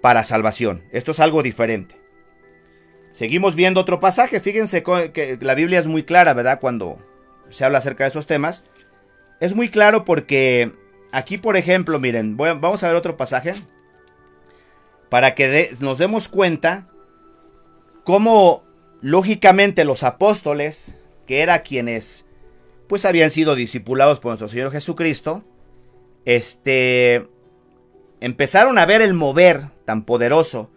[0.02, 0.84] para salvación.
[0.92, 2.00] Esto es algo diferente.
[3.12, 4.40] Seguimos viendo otro pasaje.
[4.40, 6.60] Fíjense que la Biblia es muy clara, ¿verdad?
[6.60, 7.00] Cuando
[7.50, 8.66] se habla acerca de esos temas.
[9.40, 10.74] es muy claro porque
[11.12, 13.54] aquí, por ejemplo, miren, vamos a ver otro pasaje
[15.10, 16.90] para que nos demos cuenta
[18.04, 18.64] cómo
[19.02, 22.26] lógicamente los apóstoles, que eran quienes
[22.88, 25.44] pues habían sido discipulados por nuestro Señor Jesucristo,
[26.26, 27.28] este
[28.22, 30.72] empezaron a ver el mover tan poderoso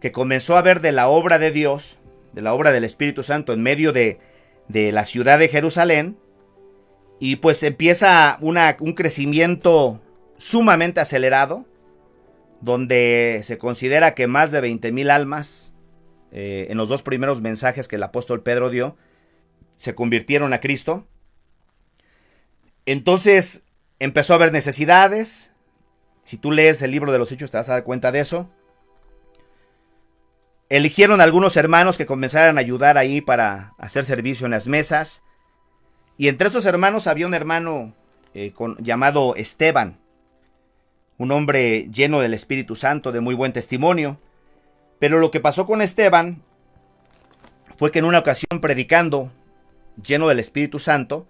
[0.00, 1.98] que comenzó a ver de la obra de Dios,
[2.32, 4.20] de la obra del Espíritu Santo en medio de,
[4.68, 6.16] de la ciudad de Jerusalén,
[7.20, 10.00] y pues empieza una, un crecimiento
[10.36, 11.66] sumamente acelerado,
[12.60, 15.74] donde se considera que más de 20.000 almas,
[16.30, 18.96] eh, en los dos primeros mensajes que el apóstol Pedro dio,
[19.78, 21.06] se convirtieron a Cristo.
[22.84, 23.64] Entonces
[24.00, 25.52] empezó a haber necesidades.
[26.24, 28.50] Si tú lees el libro de los Hechos te vas a dar cuenta de eso.
[30.68, 35.22] Eligieron algunos hermanos que comenzaran a ayudar ahí para hacer servicio en las mesas.
[36.16, 37.94] Y entre esos hermanos había un hermano
[38.34, 40.00] eh, llamado Esteban,
[41.18, 44.18] un hombre lleno del Espíritu Santo, de muy buen testimonio.
[44.98, 46.42] Pero lo que pasó con Esteban
[47.78, 49.30] fue que en una ocasión predicando,
[50.02, 51.28] lleno del Espíritu Santo,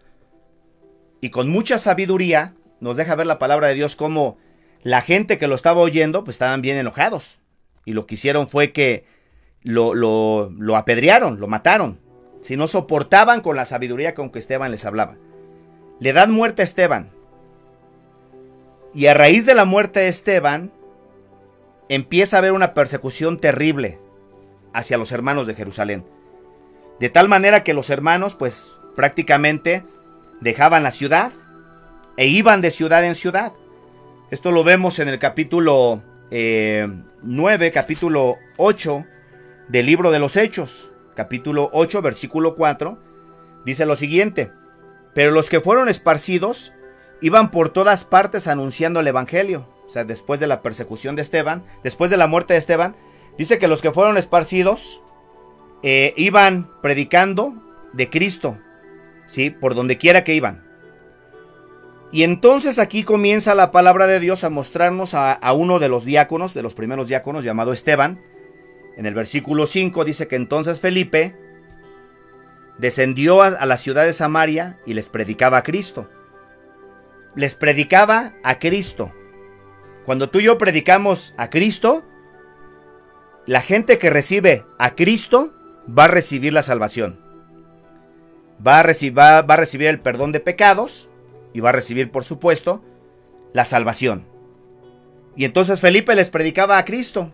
[1.21, 4.39] y con mucha sabiduría, nos deja ver la palabra de Dios como
[4.83, 7.41] la gente que lo estaba oyendo, pues estaban bien enojados.
[7.85, 9.05] Y lo que hicieron fue que
[9.63, 12.01] lo, lo, apedrearon, lo mataron.
[12.41, 15.17] Si no soportaban con la sabiduría con que Esteban les hablaba.
[15.99, 17.11] Le dan muerte a Esteban.
[18.95, 20.73] Y a raíz de la muerte de Esteban,
[21.89, 23.99] empieza a haber una persecución terrible
[24.73, 26.05] hacia los hermanos de Jerusalén.
[27.01, 29.85] De tal manera que los hermanos, pues prácticamente
[30.41, 31.33] dejaban la ciudad
[32.17, 33.53] e iban de ciudad en ciudad.
[34.31, 39.07] Esto lo vemos en el capítulo 9, eh, capítulo 8
[39.69, 42.99] del libro de los Hechos, capítulo 8, versículo 4,
[43.65, 44.51] dice lo siguiente,
[45.15, 46.73] pero los que fueron esparcidos
[47.21, 51.65] iban por todas partes anunciando el Evangelio, o sea, después de la persecución de Esteban,
[51.83, 52.97] después de la muerte de Esteban,
[53.39, 55.03] dice que los que fueron esparcidos
[55.83, 57.55] eh, iban predicando
[57.93, 58.59] de Cristo,
[59.27, 59.51] ¿sí?
[59.51, 60.67] Por donde quiera que iban.
[62.11, 66.05] Y entonces aquí comienza la palabra de Dios a mostrarnos a, a uno de los
[66.05, 68.21] diáconos, de los primeros diáconos, llamado Esteban,
[68.99, 71.37] en el versículo 5 dice que entonces Felipe
[72.79, 76.11] descendió a, la ciudad de Samaria y les predicaba a Cristo.
[77.37, 79.15] Les predicaba a Cristo.
[80.05, 82.05] Cuando tú y yo predicamos a Cristo,
[83.47, 85.55] la gente que recibe a Cristo
[85.97, 87.19] va a recibir la salvación.
[88.67, 91.11] Va a, recibir, va a recibir el perdón de pecados
[91.53, 92.83] y va a recibir, por supuesto,
[93.53, 94.27] la salvación.
[95.37, 97.33] Y entonces Felipe les predicaba a Cristo.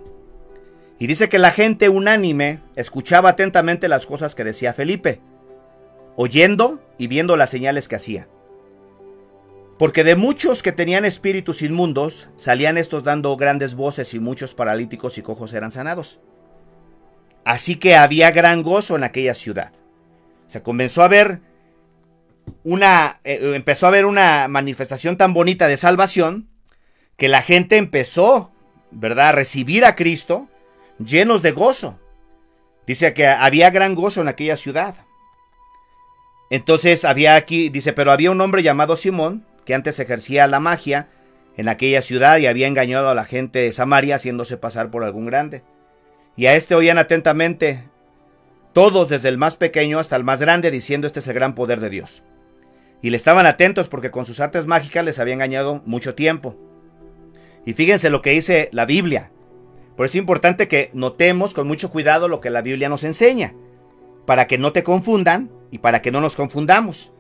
[0.99, 5.21] Y dice que la gente unánime escuchaba atentamente las cosas que decía Felipe,
[6.17, 8.29] oyendo y viendo las señales que hacía.
[9.79, 15.19] Porque de muchos que tenían espíritus inmundos, salían estos dando grandes voces y muchos paralíticos
[15.19, 16.21] y cojos eran sanados.
[17.45, 19.73] Así que había gran gozo en aquella ciudad.
[20.47, 21.41] Se comenzó a ver
[22.63, 26.49] una, eh, empezó a ver una manifestación tan bonita de salvación
[27.17, 28.51] que la gente empezó,
[28.91, 30.49] ¿verdad?, a recibir a Cristo
[30.99, 31.99] llenos de gozo.
[32.87, 34.95] Dice que había gran gozo en aquella ciudad.
[36.51, 41.09] Entonces había aquí, dice, pero había un hombre llamado Simón, que antes ejercía la magia
[41.57, 45.27] en aquella ciudad y había engañado a la gente de Samaria haciéndose pasar por algún
[45.27, 45.63] grande.
[46.37, 47.85] Y a este oían atentamente
[48.73, 51.81] todos desde el más pequeño hasta el más grande diciendo este es el gran poder
[51.81, 52.23] de Dios.
[53.03, 56.57] Y le estaban atentos porque con sus artes mágicas les había engañado mucho tiempo.
[57.65, 59.31] Y fíjense lo que dice la Biblia.
[59.97, 63.55] Por eso es importante que notemos con mucho cuidado lo que la Biblia nos enseña,
[64.27, 67.13] para que no te confundan y para que no nos confundamos.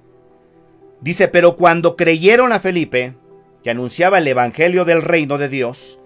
[1.01, 3.15] Dice, pero cuando creyeron a Felipe,
[3.63, 6.01] que anunciaba el Evangelio del reino de Dios,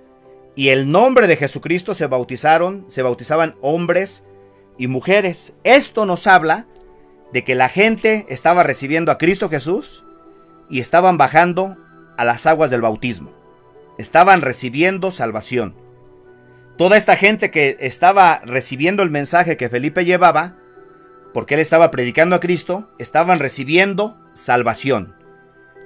[0.58, 4.24] y el nombre de Jesucristo se bautizaron, se bautizaban hombres
[4.76, 5.54] y mujeres.
[5.62, 6.66] Esto nos habla
[7.32, 10.04] de que la gente estaba recibiendo a Cristo Jesús
[10.68, 11.76] y estaban bajando
[12.16, 13.30] a las aguas del bautismo.
[13.98, 15.76] Estaban recibiendo salvación.
[16.76, 20.56] Toda esta gente que estaba recibiendo el mensaje que Felipe llevaba,
[21.32, 25.14] porque él estaba predicando a Cristo, estaban recibiendo salvación.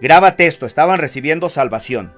[0.01, 2.15] Grábate esto, estaban recibiendo salvación.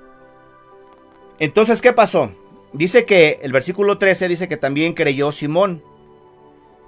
[1.41, 2.33] Entonces, ¿qué pasó?
[2.75, 5.83] Dice que el versículo 13 dice que también creyó Simón.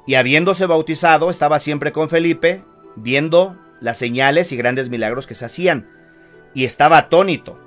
[0.05, 2.64] Y habiéndose bautizado, estaba siempre con Felipe,
[2.97, 5.89] viendo las señales y grandes milagros que se hacían.
[6.55, 7.61] Y estaba atónito.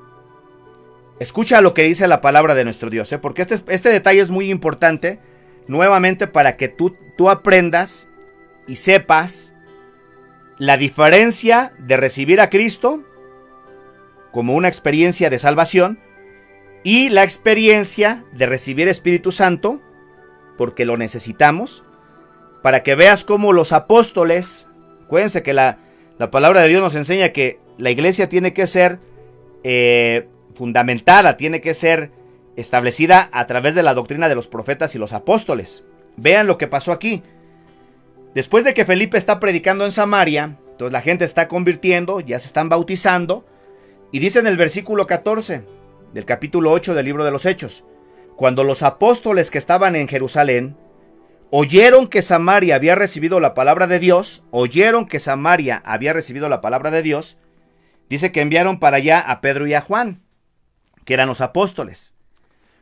[1.20, 3.20] Escucha lo que dice la palabra de nuestro Dios, ¿eh?
[3.20, 5.20] porque este, este detalle es muy importante,
[5.68, 8.10] nuevamente para que tú, tú aprendas
[8.68, 9.56] y sepas
[10.58, 13.02] la diferencia de recibir a Cristo
[14.32, 16.00] como una experiencia de salvación
[16.84, 19.82] y la experiencia de recibir Espíritu Santo,
[20.58, 21.84] porque lo necesitamos,
[22.62, 24.70] para que veas cómo los apóstoles,
[25.06, 25.78] acuérdense que la,
[26.18, 29.00] la palabra de Dios nos enseña que la iglesia tiene que ser
[29.64, 32.12] eh, fundamentada, tiene que ser
[32.56, 35.86] establecida a través de la doctrina de los profetas y los apóstoles.
[36.18, 37.24] Vean lo que pasó aquí.
[38.36, 42.48] Después de que Felipe está predicando en Samaria, entonces la gente está convirtiendo, ya se
[42.48, 43.46] están bautizando,
[44.12, 45.79] y dice en el versículo 14
[46.14, 47.86] del capítulo 8 del libro de los Hechos,
[48.36, 50.78] cuando los apóstoles que estaban en Jerusalén
[51.52, 56.62] oyeron que Samaria había recibido la palabra de Dios, oyeron que Samaria había recibido la
[56.62, 57.38] palabra de Dios,
[58.10, 60.22] dice que enviaron para allá a Pedro y a Juan,
[61.06, 62.16] que eran los apóstoles,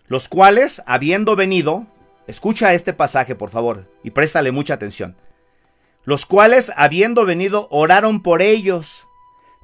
[0.08, 1.88] los cuales, habiendo venido,
[2.28, 5.16] escucha este pasaje por favor y préstale mucha atención,
[6.04, 9.08] los cuales, habiendo venido, oraron por ellos,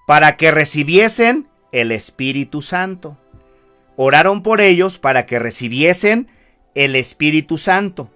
[0.05, 3.17] para que recibiesen el Espíritu Santo.
[3.95, 6.27] Oraron por ellos para que recibiesen
[6.75, 8.11] el Espíritu Santo.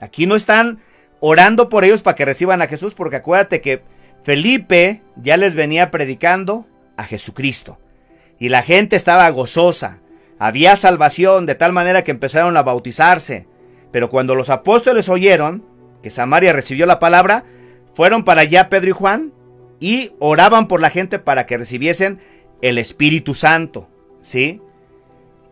[0.00, 0.80] Aquí no están
[1.20, 3.82] orando por ellos para que reciban a Jesús, porque acuérdate que
[4.22, 6.66] Felipe ya les venía predicando
[6.96, 7.78] a Jesucristo.
[8.38, 9.98] Y la gente estaba gozosa.
[10.38, 13.46] Había salvación de tal manera que empezaron a bautizarse.
[13.92, 15.64] Pero cuando los apóstoles oyeron
[16.02, 17.44] que Samaria recibió la palabra,
[17.94, 19.32] fueron para allá Pedro y Juan
[19.80, 22.20] y oraban por la gente para que recibiesen
[22.62, 23.88] el Espíritu Santo,
[24.22, 24.60] ¿sí?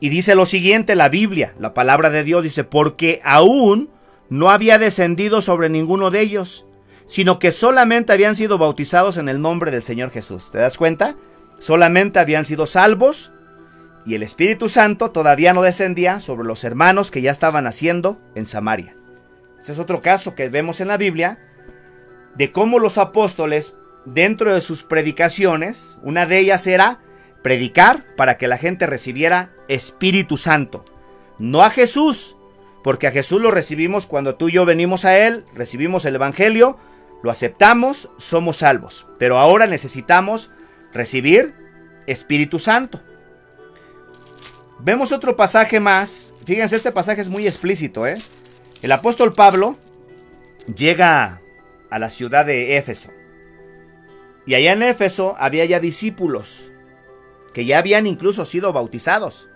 [0.00, 3.90] Y dice lo siguiente la Biblia, la palabra de Dios dice, porque aún
[4.28, 6.66] no había descendido sobre ninguno de ellos,
[7.06, 10.50] sino que solamente habían sido bautizados en el nombre del Señor Jesús.
[10.52, 11.16] ¿Te das cuenta?
[11.58, 13.32] Solamente habían sido salvos
[14.06, 18.46] y el Espíritu Santo todavía no descendía sobre los hermanos que ya estaban haciendo en
[18.46, 18.94] Samaria.
[19.58, 21.38] Este es otro caso que vemos en la Biblia
[22.36, 27.00] de cómo los apóstoles, dentro de sus predicaciones, una de ellas era
[27.42, 30.84] predicar para que la gente recibiera Espíritu Santo.
[31.38, 32.36] No a Jesús,
[32.82, 36.78] porque a Jesús lo recibimos cuando tú y yo venimos a Él, recibimos el Evangelio,
[37.22, 39.06] lo aceptamos, somos salvos.
[39.18, 40.50] Pero ahora necesitamos
[40.92, 41.54] recibir
[42.06, 43.00] Espíritu Santo.
[44.80, 46.34] Vemos otro pasaje más.
[46.44, 48.06] Fíjense, este pasaje es muy explícito.
[48.06, 48.18] ¿eh?
[48.80, 49.76] El apóstol Pablo
[50.74, 51.40] llega
[51.90, 53.10] a la ciudad de Éfeso.
[54.46, 56.72] Y allá en Éfeso había ya discípulos
[57.58, 59.48] que ya habían incluso sido bautizados.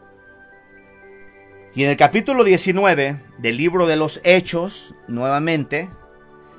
[1.73, 5.89] Y en el capítulo 19 del libro de los Hechos, nuevamente,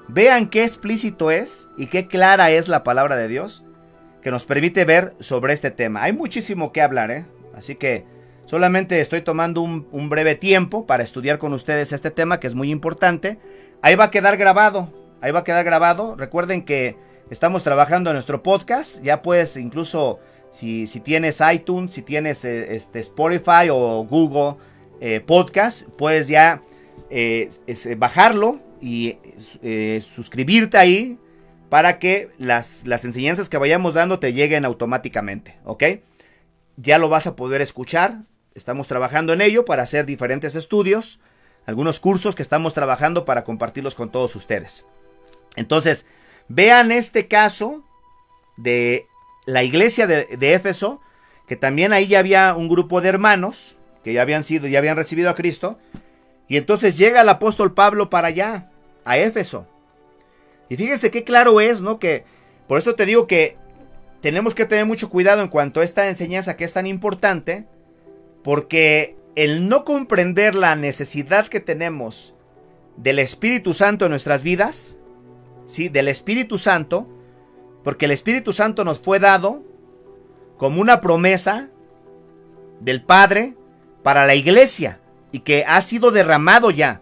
[0.07, 3.65] vean qué explícito es y qué clara es la palabra de Dios
[4.21, 6.03] que nos permite ver sobre este tema.
[6.03, 7.25] Hay muchísimo que hablar, ¿eh?
[7.53, 8.05] así que
[8.45, 12.55] solamente estoy tomando un, un breve tiempo para estudiar con ustedes este tema que es
[12.55, 13.37] muy importante.
[13.81, 16.17] Ahí va a quedar grabado Ahí va a quedar grabado.
[16.17, 16.97] Recuerden que
[17.29, 19.01] estamos trabajando en nuestro podcast.
[19.03, 20.19] Ya puedes incluso,
[20.53, 24.55] si, tienes iTunes, si tienes eh, este, Spotify o Google
[25.01, 26.61] eh, Podcast, puedes ya
[27.09, 27.49] eh,
[27.97, 29.17] bajarlo y
[30.01, 31.19] suscribirte ahí
[31.69, 35.57] para que las, las enseñanzas que vayamos dando te lleguen automáticamente.
[35.63, 35.83] ¿Ok?
[36.77, 38.23] Ya lo vas a poder escuchar.
[38.53, 41.21] Estamos trabajando en ello para hacer diferentes estudios,
[41.65, 44.85] algunos cursos que estamos trabajando para compartirlos con todos ustedes.
[45.55, 46.07] Entonces,
[46.49, 47.83] vean este caso
[48.57, 49.07] de
[49.45, 51.01] la iglesia de, Éfeso,
[51.47, 54.97] que también ahí ya había un grupo de hermanos que ya habían sido, ya habían
[54.97, 55.77] recibido a Cristo.
[56.47, 58.69] Y entonces llega el apóstol Pablo para allá,
[59.05, 59.67] a Éfeso.
[60.69, 61.99] Y fíjense qué claro es, ¿no?
[61.99, 62.25] Que
[62.67, 63.57] por esto te digo que
[64.21, 67.65] tenemos que tener mucho cuidado en cuanto a esta enseñanza que es tan importante,
[68.43, 72.35] porque el no comprender la necesidad que tenemos
[72.97, 74.99] del Espíritu Santo en nuestras vidas,
[75.65, 75.89] ¿sí?
[75.89, 77.07] del Espíritu Santo,
[77.83, 79.61] porque el Espíritu Santo nos fue dado
[80.57, 81.69] como una promesa
[82.79, 83.55] del Padre
[84.03, 84.99] para la iglesia
[85.31, 87.01] y que ha sido derramado ya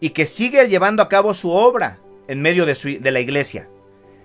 [0.00, 3.68] y que sigue llevando a cabo su obra en medio de, la iglesia.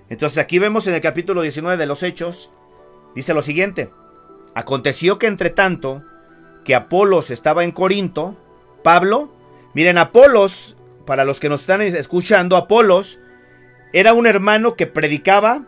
[0.10, 2.52] Entonces aquí vemos en el capítulo 19 de los Hechos,
[3.16, 3.90] dice lo siguiente,
[4.54, 6.04] aconteció que entre tanto
[6.64, 8.38] que Apolos estaba en Corinto,
[8.84, 9.34] Pablo,
[9.74, 13.20] miren, Apolos, para los que nos están escuchando, Apolos
[13.94, 15.66] era un hermano que predicaba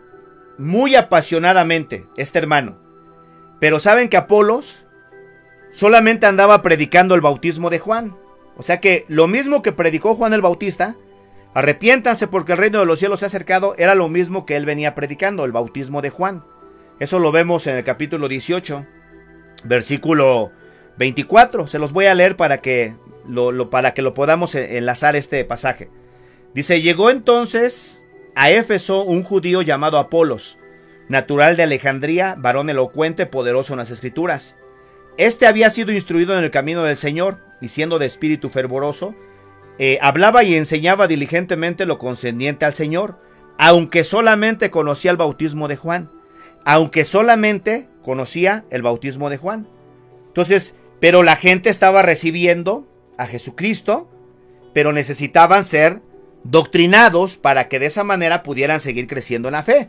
[0.58, 2.76] muy apasionadamente, este hermano.
[3.60, 4.86] Pero saben que Apolos
[5.70, 8.16] solamente andaba predicando el bautismo de Juan.
[8.56, 10.96] O sea que lo mismo que predicó Juan el Bautista,
[11.54, 14.66] arrepiéntanse porque el reino de los cielos se ha acercado, era lo mismo que él
[14.66, 16.44] venía predicando, el bautismo de Juan.
[16.98, 18.84] Eso lo vemos en el capítulo 18,
[19.64, 20.50] versículo
[20.98, 21.68] 24.
[21.68, 22.96] Se los voy a leer para que
[23.28, 25.90] lo, para que lo podamos enlazar este pasaje.
[26.54, 28.07] Dice, llegó entonces
[28.38, 30.58] a Éfeso un judío llamado Apolos,
[31.08, 34.60] natural de Alejandría, varón elocuente, poderoso en las escrituras.
[35.16, 39.16] Este había sido instruido en el camino del Señor, y siendo de espíritu fervoroso,
[39.80, 43.18] eh, hablaba y enseñaba diligentemente lo concerniente al Señor,
[43.58, 46.08] aunque solamente conocía el bautismo de Juan,
[46.64, 49.68] aunque solamente conocía el bautismo de Juan.
[50.28, 52.86] Entonces, pero la gente estaba recibiendo
[53.16, 54.08] a Jesucristo,
[54.74, 56.02] pero necesitaban ser
[56.44, 59.88] doctrinados para que de esa manera pudieran seguir creciendo en la fe.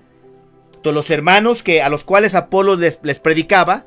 [0.84, 3.86] Los hermanos que a los cuales Apolo les, les predicaba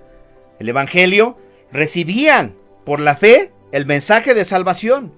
[0.59, 1.39] el evangelio
[1.73, 2.55] recibían
[2.85, 5.13] por la fe el mensaje de salvación,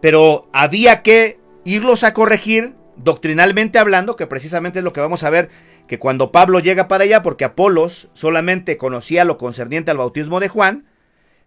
[0.00, 5.30] pero había que irlos a corregir doctrinalmente hablando, que precisamente es lo que vamos a
[5.30, 5.50] ver
[5.86, 10.48] que cuando Pablo llega para allá, porque Apolos solamente conocía lo concerniente al bautismo de
[10.48, 10.86] Juan,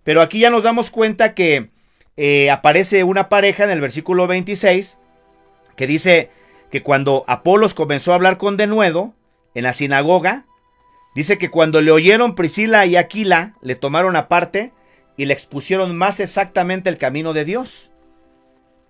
[0.03, 1.69] pero aquí ya nos damos cuenta que
[2.21, 4.97] eh, aparece una pareja en el versículo 26
[5.77, 6.29] que dice
[6.69, 9.13] que cuando Apolos comenzó a hablar con denuedo
[9.55, 10.45] en la sinagoga,
[11.15, 14.73] dice que cuando le oyeron Priscila y Aquila, le tomaron aparte
[15.15, 17.93] y le expusieron más exactamente el camino de Dios.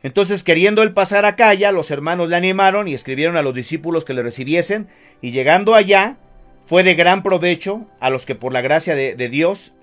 [0.01, 4.05] Entonces, queriendo él pasar a Calla, los hermanos le animaron y escribieron a los discípulos
[4.05, 4.87] que le recibiesen,
[5.21, 6.17] y llegando allá,
[6.65, 9.73] fue de gran provecho a los que por la gracia de, Dios,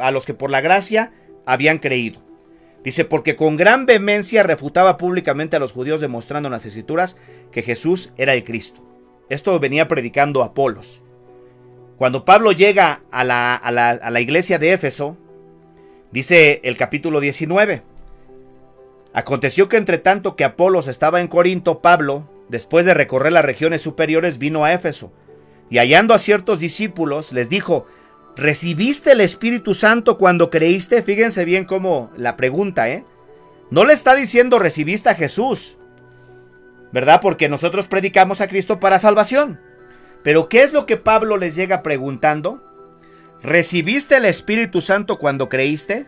[0.00, 1.12] a los que por la gracia
[1.44, 2.31] habían creído.
[2.84, 7.16] Dice, porque con gran vehemencia refutaba públicamente a los judíos demostrando en las escrituras
[7.52, 8.82] que Jesús era el Cristo.
[9.28, 11.02] Esto venía predicando Apolos.
[11.96, 13.70] Cuando Pablo llega a la, a
[14.10, 15.16] la iglesia de Éfeso,
[16.10, 17.82] dice el capítulo 19,
[19.14, 23.82] Aconteció que entre tanto que Apolos estaba en Corinto, Pablo, después de recorrer las regiones
[23.82, 25.12] superiores, vino a Éfeso,
[25.68, 27.86] y hallando a ciertos discípulos, les dijo,
[28.36, 31.02] ¿recibiste el Espíritu Santo cuando creíste?
[31.02, 33.04] Fíjense bien cómo la pregunta, ¿eh?
[33.70, 35.78] No le está diciendo recibiste a Jesús,
[36.92, 37.20] ¿verdad?
[37.22, 39.60] Porque nosotros predicamos a Cristo para salvación.
[40.22, 42.62] Pero ¿qué es lo que Pablo les llega preguntando?
[43.42, 46.06] ¿Recibiste el Espíritu Santo cuando creíste?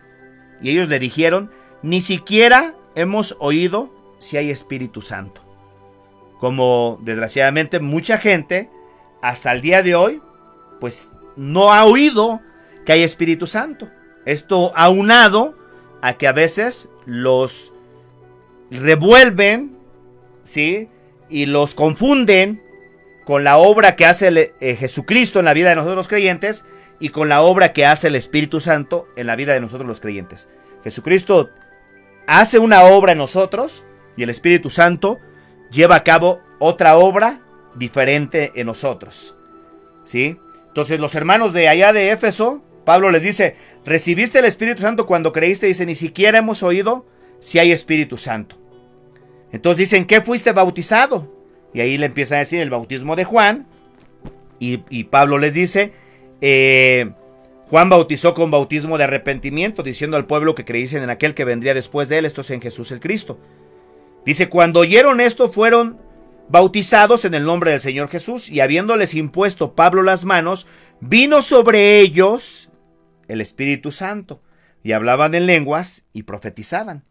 [0.61, 1.51] Y ellos le dijeron,
[1.81, 5.41] ni siquiera hemos oído si hay Espíritu Santo.
[6.39, 8.69] Como desgraciadamente mucha gente
[9.21, 10.21] hasta el día de hoy,
[10.79, 12.41] pues no ha oído
[12.85, 13.89] que hay Espíritu Santo.
[14.25, 15.57] Esto aunado
[16.01, 17.73] a que a veces los
[18.71, 19.77] revuelven,
[20.43, 20.89] ¿sí?
[21.29, 22.63] Y los confunden
[23.25, 26.65] con la obra que hace eh, Jesucristo en la vida de nosotros los creyentes
[26.99, 30.01] y con la obra que hace el Espíritu Santo en la vida de nosotros los
[30.01, 30.49] creyentes.
[30.83, 31.49] Jesucristo
[32.27, 35.19] hace una obra en nosotros y el Espíritu Santo
[35.71, 37.41] lleva a cabo otra obra
[37.75, 39.35] diferente en nosotros.
[40.03, 40.37] ¿Sí?
[40.75, 43.55] Entonces los hermanos de allá de Éfeso, Pablo les dice,
[43.85, 47.05] recibiste el Espíritu Santo cuando creíste, dice, ni siquiera hemos oído
[47.39, 48.57] si hay Espíritu Santo.
[49.53, 51.33] Entonces dicen, ¿qué fuiste bautizado?
[51.73, 53.67] Y ahí le empiezan a decir el bautismo de Juan.
[54.59, 55.93] Y, Pablo les dice,
[56.41, 57.09] eh,
[57.69, 61.73] Juan bautizó con bautismo de arrepentimiento, diciendo al pueblo que creyesen en aquel que vendría
[61.73, 63.39] después de él, esto es en Jesús el Cristo.
[64.25, 66.01] Dice, cuando oyeron esto fueron
[66.49, 70.67] bautizados en el nombre del Señor Jesús, y habiéndoles impuesto Pablo las manos,
[70.99, 72.69] vino sobre ellos
[73.27, 74.41] el Espíritu Santo,
[74.83, 77.03] y hablaban en lenguas y profetizaban.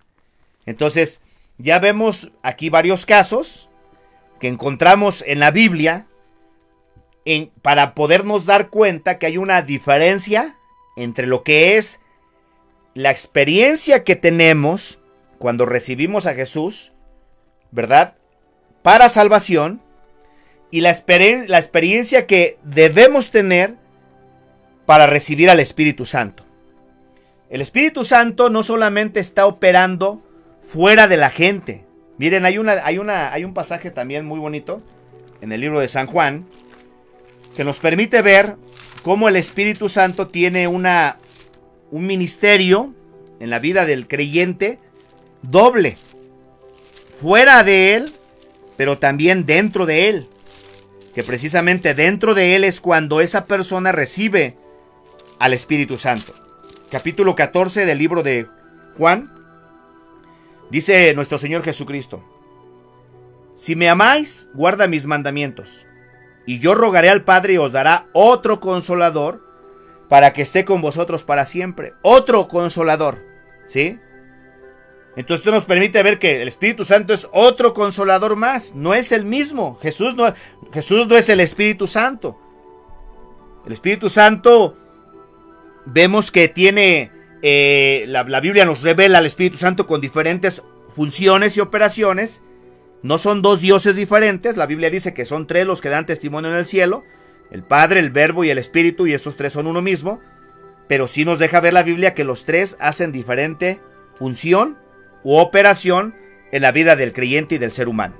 [0.66, 1.22] Entonces,
[1.59, 3.68] ya vemos aquí varios casos
[4.41, 6.07] que encontramos en la Biblia
[7.62, 10.57] para podernos dar cuenta que hay una diferencia
[10.97, 12.01] entre lo que es
[12.95, 15.01] la experiencia que tenemos
[15.39, 16.93] cuando recibimos a Jesús,
[17.70, 18.16] ¿verdad?
[18.85, 19.80] Para salvación
[20.70, 20.95] y la,
[21.49, 23.76] la experiencia que debemos tener
[24.85, 26.45] para recibir al Espíritu Santo.
[27.49, 30.22] El Espíritu Santo no solamente está operando
[30.61, 31.87] fuera de la gente.
[32.18, 34.82] Miren, hay, una, hay, una, hay un pasaje también muy bonito
[35.41, 36.45] en el libro de San Juan,
[37.57, 38.57] que nos permite ver
[39.03, 41.16] cómo el Espíritu Santo tiene una,
[41.91, 42.93] un ministerio
[43.41, 44.78] en la vida del creyente
[45.41, 45.97] doble.
[47.18, 48.12] Fuera de él,
[48.76, 50.28] pero también dentro de él.
[51.14, 54.56] Que precisamente dentro de él es cuando esa persona recibe
[55.38, 56.32] al Espíritu Santo.
[56.90, 58.46] Capítulo 14 del libro de
[58.96, 59.32] Juan.
[60.70, 62.24] Dice nuestro Señor Jesucristo.
[63.54, 65.86] Si me amáis, guarda mis mandamientos.
[66.46, 69.42] Y yo rogaré al Padre y os dará otro consolador
[70.08, 71.94] para que esté con vosotros para siempre.
[72.02, 73.24] Otro consolador.
[73.66, 73.98] ¿Sí?
[75.16, 78.74] Entonces esto nos permite ver que el Espíritu Santo es otro consolador más.
[78.74, 79.78] No es el mismo.
[79.80, 80.32] Jesús no,
[80.72, 82.38] Jesús no es el Espíritu Santo.
[83.64, 84.76] El Espíritu Santo
[85.86, 87.12] vemos que tiene...
[87.46, 92.42] Eh, la, la Biblia nos revela al Espíritu Santo con diferentes funciones y operaciones.
[93.02, 96.50] No son dos dioses diferentes, la Biblia dice que son tres los que dan testimonio
[96.50, 97.04] en el cielo,
[97.50, 100.20] el Padre, el Verbo y el Espíritu, y esos tres son uno mismo,
[100.88, 103.78] pero sí nos deja ver la Biblia que los tres hacen diferente
[104.16, 104.78] función
[105.24, 106.14] operación
[106.52, 108.14] en la vida del creyente y del ser humano.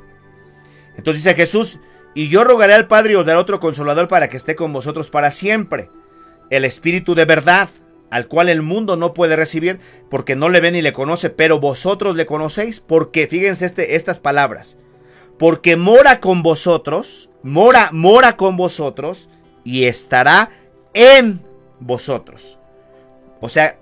[0.97, 1.79] Entonces dice Jesús,
[2.15, 5.09] y yo rogaré al Padre y os daré otro consolador para que esté con vosotros
[5.09, 5.91] para siempre,
[6.51, 7.69] el Espíritu de verdad,
[8.11, 11.59] al cual el mundo no puede recibir porque no le ve ni le conoce, pero
[11.59, 14.79] vosotros le conocéis, porque fíjense este, estas palabras,
[15.39, 19.29] porque mora con vosotros, mora, mora con vosotros
[19.65, 20.51] y estará
[20.93, 21.43] en
[21.81, 22.61] vosotros.
[23.41, 23.79] O sea,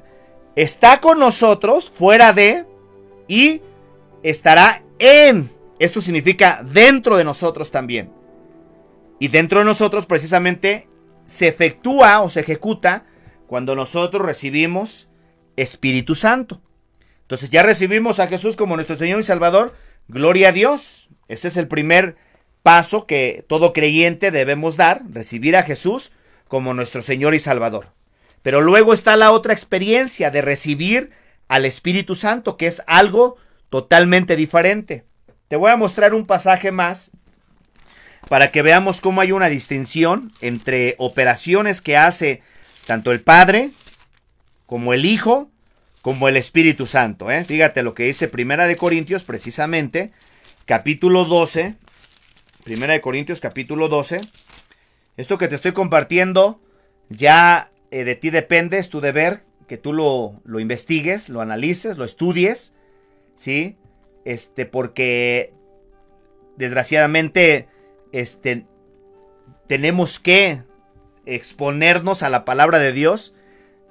[0.57, 2.65] está con nosotros fuera de
[3.33, 3.63] y
[4.23, 5.51] estará en.
[5.79, 8.13] Esto significa dentro de nosotros también.
[9.19, 10.87] Y dentro de nosotros precisamente
[11.25, 13.07] se efectúa o se ejecuta
[13.47, 15.09] cuando nosotros recibimos
[15.57, 16.61] Espíritu Santo.
[17.23, 19.75] Entonces ya recibimos a Jesús como nuestro Señor y Salvador.
[20.09, 21.09] Gloria a Dios.
[21.27, 22.17] Ese es el primer
[22.63, 26.13] paso que todo creyente debemos dar, recibir a Jesús
[26.49, 27.95] como nuestro Señor y Salvador.
[28.43, 31.22] Pero luego está la otra experiencia de recibir
[31.53, 33.37] al Espíritu Santo, que es algo
[33.69, 35.05] totalmente diferente.
[35.49, 37.11] Te voy a mostrar un pasaje más
[38.31, 42.41] para que veamos cómo hay una distinción entre operaciones que hace
[42.87, 43.71] tanto el Padre
[44.65, 45.51] como el Hijo
[46.01, 47.31] como el Espíritu Santo.
[47.31, 47.45] ¿eh?
[47.45, 50.11] Fíjate lo que dice Primera de Corintios precisamente,
[50.65, 51.75] capítulo 12.
[52.65, 54.23] Primera de Corintios capítulo 12.
[55.19, 56.63] Esto que te estoy compartiendo
[57.11, 61.99] ya eh, de ti depende, es tu deber que tú lo, lo, investigues, lo analices,
[61.99, 62.75] lo estudies,
[63.35, 63.77] ¿sí?
[64.25, 65.53] Este, porque
[66.57, 67.69] desgraciadamente,
[68.13, 68.67] este,
[69.67, 70.63] tenemos que
[71.27, 73.35] exponernos a la palabra de Dios.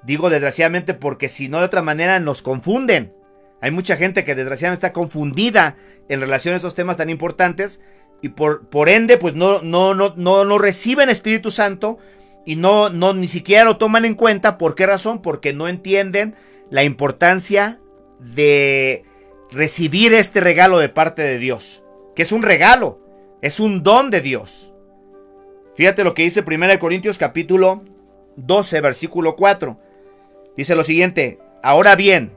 [0.03, 3.13] Digo desgraciadamente porque si no de otra manera nos confunden.
[3.61, 5.77] Hay mucha gente que desgraciadamente está confundida
[6.09, 7.83] en relación a esos temas tan importantes
[8.21, 11.99] y por, por ende pues no, no, no, no, no reciben Espíritu Santo
[12.45, 14.57] y no, no ni siquiera lo toman en cuenta.
[14.57, 15.21] ¿Por qué razón?
[15.21, 16.35] Porque no entienden
[16.69, 17.79] la importancia
[18.19, 19.03] de
[19.51, 21.83] recibir este regalo de parte de Dios,
[22.15, 22.99] que es un regalo,
[23.41, 24.73] es un don de Dios.
[25.75, 27.83] Fíjate lo que dice 1 Corintios capítulo
[28.35, 29.79] 12, versículo 4.
[30.55, 32.33] Dice lo siguiente, ahora bien,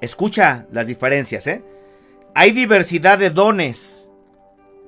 [0.00, 1.64] escucha las diferencias, ¿eh?
[2.34, 4.10] Hay diversidad de dones,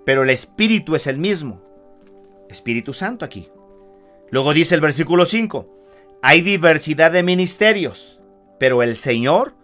[0.04, 1.62] pero el Espíritu es el mismo.
[2.48, 3.48] Espíritu Santo aquí.
[4.30, 5.68] Luego dice el versículo 5,
[6.22, 8.20] hay diversidad de ministerios,
[8.58, 9.54] pero el Señor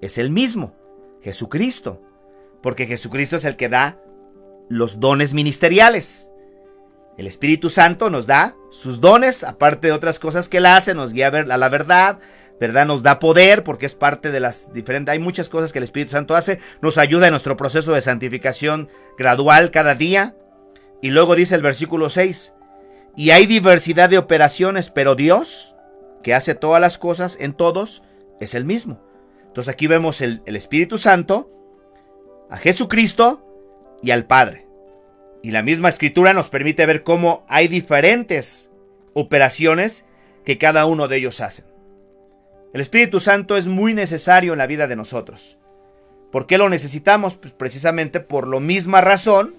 [0.00, 0.74] es el mismo,
[1.22, 2.02] Jesucristo,
[2.62, 3.98] porque Jesucristo es el que da
[4.68, 6.30] los dones ministeriales.
[7.16, 11.12] El Espíritu Santo nos da sus dones, aparte de otras cosas que él hace, nos
[11.12, 12.18] guía a la verdad,
[12.60, 12.86] ¿verdad?
[12.86, 15.12] Nos da poder porque es parte de las diferentes...
[15.12, 18.88] Hay muchas cosas que el Espíritu Santo hace, nos ayuda en nuestro proceso de santificación
[19.18, 20.36] gradual cada día.
[21.02, 22.54] Y luego dice el versículo 6,
[23.16, 25.76] y hay diversidad de operaciones, pero Dios,
[26.22, 28.02] que hace todas las cosas en todos,
[28.40, 29.00] es el mismo.
[29.46, 31.48] Entonces aquí vemos el, Espíritu Santo,
[32.50, 33.46] a Jesucristo
[34.02, 34.66] y al Padre.
[35.42, 38.72] Y la misma escritura nos permite ver cómo hay diferentes
[39.12, 40.06] operaciones
[40.44, 41.66] que cada uno de ellos hacen.
[42.72, 45.58] El Espíritu Santo es muy necesario en la vida de nosotros.
[46.32, 47.36] ¿Por qué lo necesitamos?
[47.36, 49.54] Pues precisamente por la misma razón,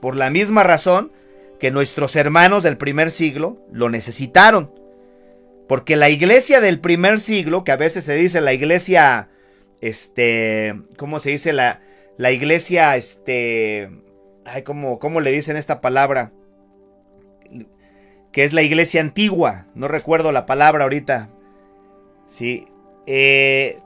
[0.00, 1.12] por la misma razón
[1.58, 4.72] que nuestros hermanos del primer siglo lo necesitaron.
[5.68, 9.28] Porque la iglesia del primer siglo, que a veces se dice la iglesia,
[9.80, 11.52] este, ¿cómo se dice?
[11.52, 11.80] La,
[12.16, 13.90] la iglesia, este,
[14.44, 16.32] ay, ¿cómo, ¿cómo le dicen esta palabra?
[18.32, 21.30] Que es la iglesia antigua, no recuerdo la palabra ahorita.
[22.26, 22.66] Sí,
[23.06, 23.78] eh,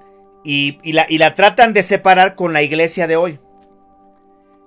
[0.44, 3.38] y, la, y la tratan de separar con la iglesia de hoy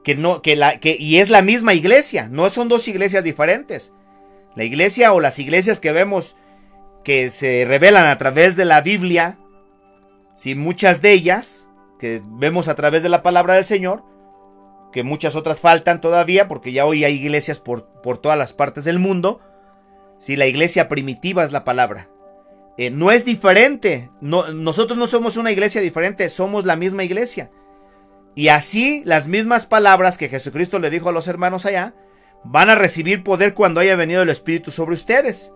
[0.03, 3.93] que no, que la, que, y es la misma iglesia, no son dos iglesias diferentes.
[4.55, 6.35] La iglesia o las iglesias que vemos
[7.03, 9.37] que se revelan a través de la Biblia,
[10.35, 14.03] si muchas de ellas, que vemos a través de la palabra del Señor,
[14.91, 18.83] que muchas otras faltan todavía, porque ya hoy hay iglesias por, por todas las partes
[18.83, 19.41] del mundo,
[20.19, 22.09] si la iglesia primitiva es la palabra.
[22.77, 27.51] Eh, no es diferente, no, nosotros no somos una iglesia diferente, somos la misma iglesia.
[28.35, 31.93] Y así las mismas palabras que Jesucristo le dijo a los hermanos allá,
[32.43, 35.53] van a recibir poder cuando haya venido el Espíritu sobre ustedes.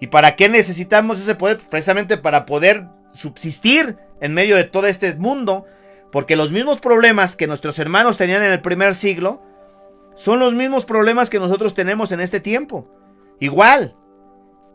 [0.00, 1.58] ¿Y para qué necesitamos ese poder?
[1.58, 5.64] Pues precisamente para poder subsistir en medio de todo este mundo.
[6.10, 9.42] Porque los mismos problemas que nuestros hermanos tenían en el primer siglo
[10.14, 12.90] son los mismos problemas que nosotros tenemos en este tiempo.
[13.40, 13.96] Igual.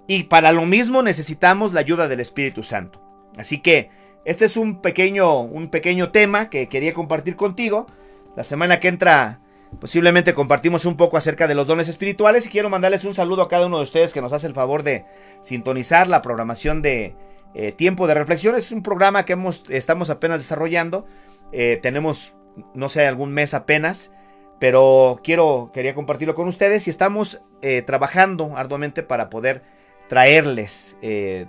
[0.08, 3.02] Y para lo mismo necesitamos la ayuda del Espíritu Santo.
[3.38, 3.92] Así que
[4.28, 7.88] este es un pequeño, un pequeño tema que quería compartir contigo
[8.36, 9.40] La semana que entra
[9.80, 13.48] posiblemente compartimos un poco acerca de los dones espirituales y quiero mandarles un saludo a
[13.48, 15.06] cada uno de ustedes que nos hace el favor de
[15.42, 17.16] sintonizar la programación de
[17.54, 18.56] eh, Tiempo de Reflexión.
[18.56, 21.06] Es un programa que hemos, estamos apenas desarrollando.
[21.52, 22.36] Eh, tenemos,
[22.74, 24.14] no sé, algún mes apenas,
[24.60, 29.64] pero quiero, quería compartirlo con ustedes y estamos eh, trabajando arduamente para poder
[30.08, 30.98] traerles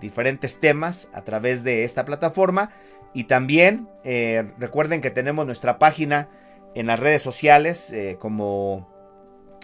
[0.00, 2.70] diferentes temas a través de esta plataforma
[3.14, 3.88] y también
[4.58, 6.28] recuerden que tenemos nuestra página
[6.74, 8.88] en las redes sociales eh, como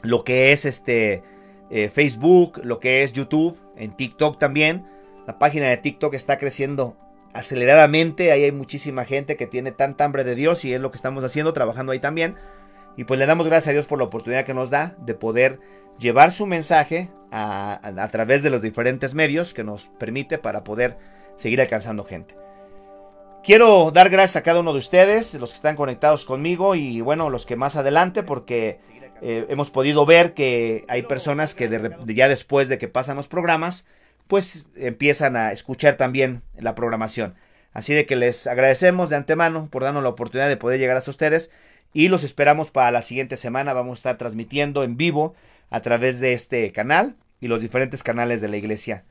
[0.02, 1.22] lo que es este
[1.70, 4.86] eh, Facebook, lo que es YouTube, en TikTok también.
[5.26, 6.96] La página de TikTok está creciendo
[7.32, 10.96] aceleradamente, ahí hay muchísima gente que tiene tanta hambre de Dios y es lo que
[10.96, 12.36] estamos haciendo, trabajando ahí también.
[12.96, 15.60] Y pues le damos gracias a Dios por la oportunidad que nos da de poder
[15.98, 20.96] llevar su mensaje a, través de los diferentes medios que nos permite para poder
[21.36, 22.36] seguir alcanzando gente.
[23.42, 27.28] Quiero dar gracias a cada uno de ustedes, los que están conectados conmigo y bueno,
[27.30, 28.78] los que más adelante, porque
[29.20, 31.68] eh, hemos podido ver que hay personas que
[32.06, 33.88] ya después de que pasan los programas,
[34.28, 37.34] pues empiezan a escuchar también la programación.
[37.72, 41.10] Así de que les agradecemos de antemano por darnos la oportunidad de poder llegar hasta
[41.10, 41.50] ustedes
[41.92, 43.72] y los esperamos para la siguiente semana.
[43.72, 45.34] Vamos a estar transmitiendo en vivo
[45.70, 49.04] a través de este canal y los diferentes canales de la iglesia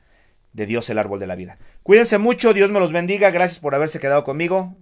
[0.52, 1.58] de Dios el árbol de la vida.
[1.82, 4.76] Cuídense mucho, Dios me los bendiga, gracias por haberse quedado conmigo.